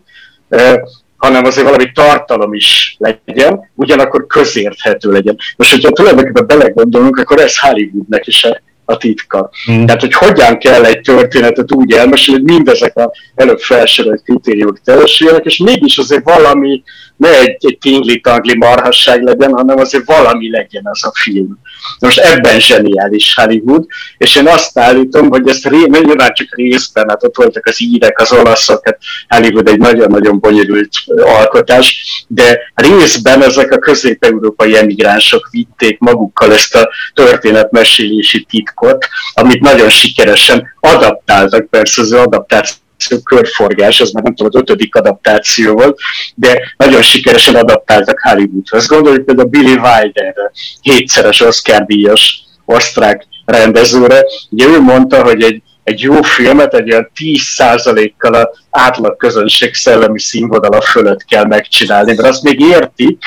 hanem 1.21 1.45
azért 1.45 1.65
valami 1.65 1.91
tartalom 1.91 2.53
is 2.53 2.97
legyen, 2.99 3.71
ugyanakkor 3.75 4.27
közérthető 4.27 5.11
legyen. 5.11 5.37
Most, 5.55 5.71
hogyha 5.71 5.91
tulajdonképpen 5.91 6.47
belegondolunk, 6.47 7.17
akkor 7.17 7.39
ez 7.39 7.59
Hollywoodnek 7.59 8.27
is 8.27 8.45
a 8.85 8.97
titka. 8.97 9.49
Mm. 9.71 9.85
Tehát, 9.85 10.01
hogy 10.01 10.13
hogyan 10.13 10.57
kell 10.57 10.85
egy 10.85 11.01
történetet 11.01 11.73
úgy 11.73 11.91
elmesélni, 11.91 12.41
hogy 12.41 12.51
mindezek 12.53 12.97
a 12.97 13.11
előbb 13.35 13.59
felsorolt 13.59 14.23
kritériumok 14.23 14.81
teljesüljenek, 14.81 15.45
és 15.45 15.57
mégis 15.57 15.97
azért 15.97 16.23
valami, 16.23 16.83
ne 17.21 17.39
egy, 17.39 17.65
egy 17.65 17.77
tingli-tangli 17.81 18.55
marhasság 18.57 19.23
legyen, 19.23 19.53
hanem 19.53 19.77
azért 19.77 20.05
valami 20.05 20.49
legyen 20.49 20.83
az 20.83 21.05
a 21.05 21.11
film. 21.13 21.59
Most 21.99 22.19
ebben 22.19 22.59
zseniális 22.59 23.35
Hollywood, 23.35 23.85
és 24.17 24.35
én 24.35 24.47
azt 24.47 24.79
állítom, 24.79 25.29
hogy 25.29 25.49
ezt 25.49 25.65
ré, 25.65 25.77
nyilván 25.77 26.33
csak 26.33 26.55
részben, 26.55 27.09
hát 27.09 27.23
ott 27.23 27.35
voltak 27.35 27.65
az 27.65 27.81
írek, 27.81 28.19
az 28.19 28.31
olaszok, 28.31 28.81
hát 28.83 28.97
Hollywood 29.27 29.67
egy 29.67 29.79
nagyon-nagyon 29.79 30.39
bonyolult 30.39 30.89
alkotás, 31.23 31.95
de 32.27 32.59
részben 32.75 33.43
ezek 33.43 33.71
a 33.71 33.79
közép-európai 33.79 34.77
emigránsok 34.77 35.47
vitték 35.51 35.99
magukkal 35.99 36.53
ezt 36.53 36.75
a 36.75 36.89
történetmesélési 37.13 38.45
titkot, 38.49 39.07
amit 39.33 39.61
nagyon 39.61 39.89
sikeresen 39.89 40.67
adaptáltak, 40.79 41.69
persze 41.69 42.01
az 42.01 42.11
adaptáció 42.11 42.80
körforgás, 43.23 43.99
ez 43.99 44.11
már 44.11 44.23
nem 44.23 44.35
tudom, 44.35 44.51
az 44.53 44.61
ötödik 44.61 44.95
adaptáció 44.95 45.73
volt, 45.73 45.99
de 46.35 46.73
nagyon 46.77 47.01
sikeresen 47.01 47.55
adaptáltak 47.55 48.19
Hollywoodhoz. 48.19 48.87
Gondoljuk 48.87 49.25
például 49.25 49.47
Billy 49.47 49.73
Wilder, 49.73 50.51
hétszeres 50.81 51.39
Oscar-díjas 51.39 52.43
osztrák 52.65 53.25
rendezőre. 53.45 54.25
Ugye 54.49 54.67
ő 54.67 54.79
mondta, 54.79 55.23
hogy 55.23 55.43
egy, 55.43 55.61
egy 55.83 55.99
jó 55.99 56.21
filmet 56.21 56.73
egy 56.73 56.91
olyan 56.91 57.11
10%-kal 57.15 58.33
az 58.33 58.47
átlag 58.69 59.17
közönség 59.17 59.73
szellemi 59.73 60.19
színvonala 60.19 60.81
fölött 60.81 61.25
kell 61.25 61.45
megcsinálni, 61.45 62.13
mert 62.15 62.27
azt 62.27 62.43
még 62.43 62.59
értik, 62.59 63.23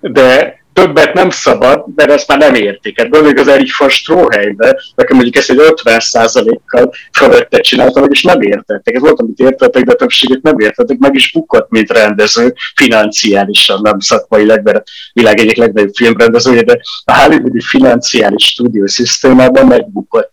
de 0.00 0.55
többet 0.76 1.12
nem 1.12 1.30
szabad, 1.30 1.84
mert 1.94 2.10
ezt 2.10 2.28
már 2.28 2.38
nem 2.38 2.54
érték. 2.54 3.00
Hát 3.00 3.08
gondoljuk 3.08 3.38
az 3.38 3.48
Erich 3.48 3.78
von 3.78 3.88
Stroheimbe, 3.88 4.80
nekem 4.94 5.16
mondjuk 5.16 5.36
ezt 5.36 5.50
egy 5.50 5.60
50%-kal 5.60 6.92
fölöttet 7.12 7.62
csináltam, 7.62 8.04
és 8.10 8.22
nem 8.22 8.40
értettek. 8.40 8.94
Ez 8.94 9.00
volt, 9.00 9.20
amit 9.20 9.38
értettek, 9.38 9.84
de 9.84 9.94
többséget 9.94 10.42
nem 10.42 10.58
értettek, 10.58 10.98
meg 10.98 11.14
is 11.14 11.32
bukott, 11.32 11.70
mint 11.70 11.90
rendező, 11.90 12.54
financiálisan, 12.74 13.80
nem 13.82 13.98
szakmaileg, 13.98 14.62
mert 14.62 14.76
a 14.76 14.82
világ 15.12 15.38
egyik 15.38 15.56
legnagyobb 15.56 15.94
filmrendezője, 15.94 16.62
de 16.62 16.78
a 17.04 17.18
hollywoodi 17.18 17.60
financiális 17.60 18.44
stúdió 18.44 18.86
szisztémában 18.86 19.66
megbukott. 19.66 20.30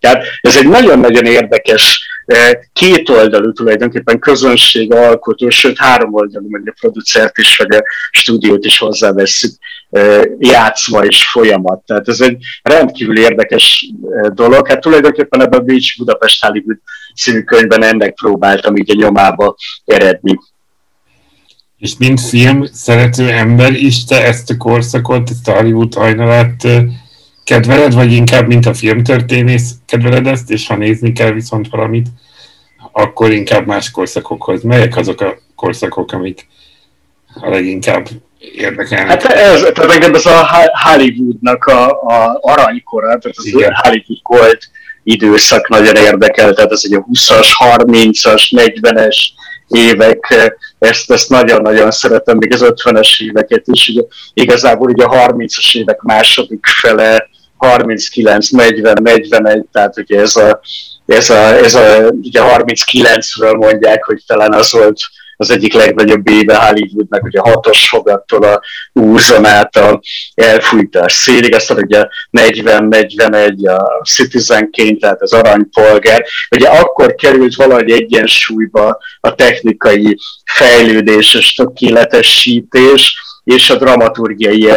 Tehát 0.00 0.24
ez 0.40 0.56
egy 0.56 0.68
nagyon-nagyon 0.68 1.24
érdekes 1.24 2.08
eh, 2.26 2.50
kétoldalú 2.72 3.52
tulajdonképpen 3.52 4.18
közönség 4.18 4.92
alkotó, 4.92 5.48
sőt 5.48 5.78
három 5.78 6.14
oldalú, 6.14 6.46
mert 6.50 6.66
a 6.66 6.74
producert 6.80 7.38
is, 7.38 7.56
vagy 7.56 7.74
a 7.74 7.82
stúdiót 8.10 8.64
is 8.64 8.78
hozzáveszünk 8.78 9.54
játszma 10.38 11.04
és 11.04 11.28
folyamat. 11.28 11.82
Tehát 11.86 12.08
ez 12.08 12.20
egy 12.20 12.36
rendkívül 12.62 13.18
érdekes 13.18 13.92
dolog. 14.32 14.68
Hát 14.68 14.80
tulajdonképpen 14.80 15.42
ebben 15.42 15.60
a 15.60 15.62
Beach 15.62 15.98
Budapest 15.98 16.44
Hollywood 16.44 16.78
című 17.14 17.42
könyvben 17.42 17.84
ennek 17.84 18.14
próbáltam 18.14 18.76
így 18.76 18.90
a 18.90 18.94
nyomába 18.94 19.56
eredni. 19.84 20.38
És 21.78 21.96
mint 21.98 22.20
film 22.20 22.64
szerető 22.72 23.30
ember 23.30 23.72
is 23.72 24.04
te 24.04 24.24
ezt 24.24 24.50
a 24.50 24.56
korszakot, 24.56 25.30
ezt 25.30 25.48
a 25.48 25.52
Hollywood 25.52 25.94
hajnalát 25.94 26.66
kedveled, 27.44 27.94
vagy 27.94 28.12
inkább 28.12 28.46
mint 28.46 28.66
a 28.66 28.74
filmtörténész 28.74 29.74
kedveled 29.84 30.26
ezt, 30.26 30.50
és 30.50 30.66
ha 30.66 30.76
nézni 30.76 31.12
kell 31.12 31.30
viszont 31.30 31.68
valamit, 31.68 32.06
akkor 32.92 33.32
inkább 33.32 33.66
más 33.66 33.90
korszakokhoz. 33.90 34.62
Melyek 34.62 34.96
azok 34.96 35.20
a 35.20 35.38
korszakok, 35.54 36.12
amik 36.12 36.46
a 37.40 37.48
leginkább 37.48 38.08
érdekelnek. 38.38 39.22
Hát 39.22 39.32
ez, 39.32 39.60
tehát 39.60 39.92
engem 39.92 40.14
ez 40.14 40.26
a 40.26 40.70
Hollywoodnak 40.84 41.64
a, 41.64 41.90
a 41.90 42.38
aranykora, 42.40 43.06
tehát 43.06 43.36
az 43.36 43.46
Igen. 43.46 43.74
Hollywood 43.82 44.18
Gold 44.22 44.58
időszak 45.02 45.68
nagyon 45.68 45.96
érdekel, 45.96 46.52
tehát 46.52 46.72
ez 46.72 46.80
egy 46.84 46.94
a 46.94 47.06
20-as, 47.12 47.48
30-as, 47.58 48.42
40-es 48.56 49.16
évek, 49.68 50.34
ezt, 50.78 51.10
ezt 51.10 51.28
nagyon-nagyon 51.28 51.90
szeretem, 51.90 52.36
még 52.36 52.52
az 52.52 52.64
50-es 52.64 53.22
éveket 53.22 53.62
is, 53.66 53.88
ugye, 53.88 54.02
igazából 54.34 54.90
ugye 54.90 55.04
a 55.04 55.32
30-as 55.32 55.76
évek 55.76 56.00
második 56.00 56.66
fele, 56.66 57.28
39, 57.56 58.48
40, 58.48 58.98
41, 59.02 59.64
tehát 59.72 59.98
ugye 59.98 60.20
ez 60.20 60.36
a, 60.36 60.60
ez 61.06 61.30
a, 61.30 61.36
ez 61.36 61.74
a 61.74 62.08
ugye 62.08 62.40
39-ről 62.44 63.56
mondják, 63.56 64.04
hogy 64.04 64.22
talán 64.26 64.52
az 64.52 64.72
volt 64.72 64.98
az 65.36 65.50
egyik 65.50 65.72
legnagyobb 65.72 66.28
éve 66.28 66.56
Hollywoodnak, 66.56 67.24
ugye 67.24 67.40
hatos 67.40 67.88
fogattól 67.88 68.42
a 68.42 68.60
úzon 68.92 69.44
át 69.44 69.76
a 69.76 70.00
elfújtás 70.34 71.12
szélig, 71.12 71.54
aztán 71.54 71.76
ugye 71.76 72.06
40-41 72.38 73.76
a 73.76 74.04
Citizenként, 74.04 75.00
tehát 75.00 75.22
az 75.22 75.32
aranypolgár. 75.32 76.24
Ugye 76.50 76.68
akkor 76.68 77.14
került 77.14 77.54
valahogy 77.54 77.90
egyensúlyba 77.90 78.98
a 79.20 79.34
technikai 79.34 80.16
fejlődés 80.44 81.34
és 81.34 81.54
tökéletesítés, 81.54 83.24
és 83.44 83.70
a 83.70 83.76
dramaturgiai 83.76 84.68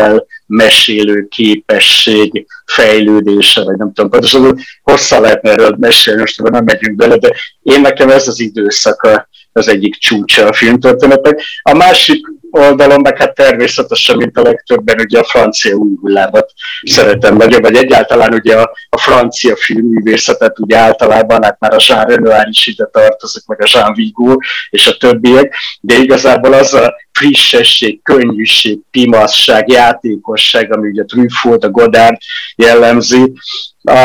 mesélő 0.46 1.28
képesség 1.28 2.46
fejlődése, 2.66 3.64
vagy 3.64 3.78
nem 3.78 3.94
tudom, 3.94 4.10
pontosan 4.10 4.58
hosszá 4.84 5.20
lehetne 5.20 5.50
erről 5.52 5.76
mesélni, 5.80 6.20
most 6.20 6.42
nem 6.42 6.64
megyünk 6.64 6.96
bele, 6.96 7.18
de 7.18 7.36
én 7.62 7.82
nekem 7.82 8.10
ez 8.10 8.28
az 8.28 8.40
időszaka 8.40 9.29
az 9.52 9.68
egyik 9.68 9.96
csúcsa 9.96 10.48
a 10.48 10.54
filmtörténetek. 10.54 11.42
A 11.62 11.74
másik 11.74 12.28
oldalon 12.52 13.02
meg 13.02 13.18
hát 13.18 13.36
természetesen, 13.36 14.18
mint 14.18 14.38
a 14.38 14.42
legtöbben, 14.42 15.00
ugye 15.00 15.20
a 15.20 15.24
francia 15.24 15.76
új 15.76 15.92
hullámat 16.02 16.52
szeretem 16.84 17.36
nagyon, 17.36 17.62
vagy 17.62 17.76
egyáltalán 17.76 18.34
ugye 18.34 18.56
a, 18.56 18.72
a 18.90 18.98
francia 18.98 19.56
filmművészetet 19.56 20.60
ugye 20.60 20.78
általában, 20.78 21.44
hát 21.44 21.60
már 21.60 21.74
a 21.74 21.84
Jean 21.88 22.06
Renoir 22.06 22.48
is 22.50 22.68
ide 22.68 22.86
tartozik, 22.86 23.46
meg 23.46 23.62
a 23.62 23.68
Jean 23.74 23.94
Vigo 23.94 24.36
és 24.70 24.88
a 24.88 24.98
többiek, 24.98 25.56
de 25.82 25.96
igazából 25.96 26.54
az 26.54 26.74
a 26.74 26.96
frissesség, 27.12 28.02
könnyűség, 28.04 28.80
pimasság, 28.92 29.72
játékosság, 29.72 30.74
ami 30.74 30.90
ugye 30.90 31.04
Truffaut, 31.04 31.64
a 31.64 31.70
Godard 31.70 32.18
jellemzi, 32.56 33.34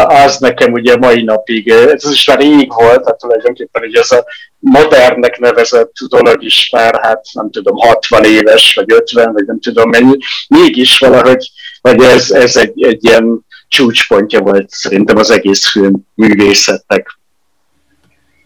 az 0.07 0.39
nekem 0.39 0.73
ugye 0.73 0.97
mai 0.97 1.23
napig, 1.23 1.69
ez 1.69 2.11
is 2.11 2.27
már 2.27 2.39
rég 2.39 2.73
volt, 2.73 3.03
tehát 3.03 3.19
tulajdonképpen 3.19 3.83
ugye 3.83 4.01
ez 4.01 4.11
a 4.11 4.25
modernnek 4.59 5.39
nevezett 5.39 5.93
dolog 6.09 6.43
is 6.43 6.71
már, 6.73 7.01
hát 7.03 7.25
nem 7.33 7.51
tudom, 7.51 7.77
60 7.77 8.25
éves, 8.25 8.75
vagy 8.75 8.93
50, 8.93 9.33
vagy 9.33 9.45
nem 9.47 9.61
tudom 9.61 9.91
mennyi, 9.91 10.17
mégis 10.49 10.99
valahogy, 10.99 11.51
vagy 11.81 12.03
ez, 12.03 12.31
ez 12.31 12.57
egy, 12.57 12.85
egy 12.85 13.05
ilyen 13.05 13.45
csúcspontja 13.69 14.41
volt 14.41 14.71
szerintem 14.71 15.17
az 15.17 15.31
egész 15.31 15.71
film 15.71 16.07
művészetnek. 16.15 17.19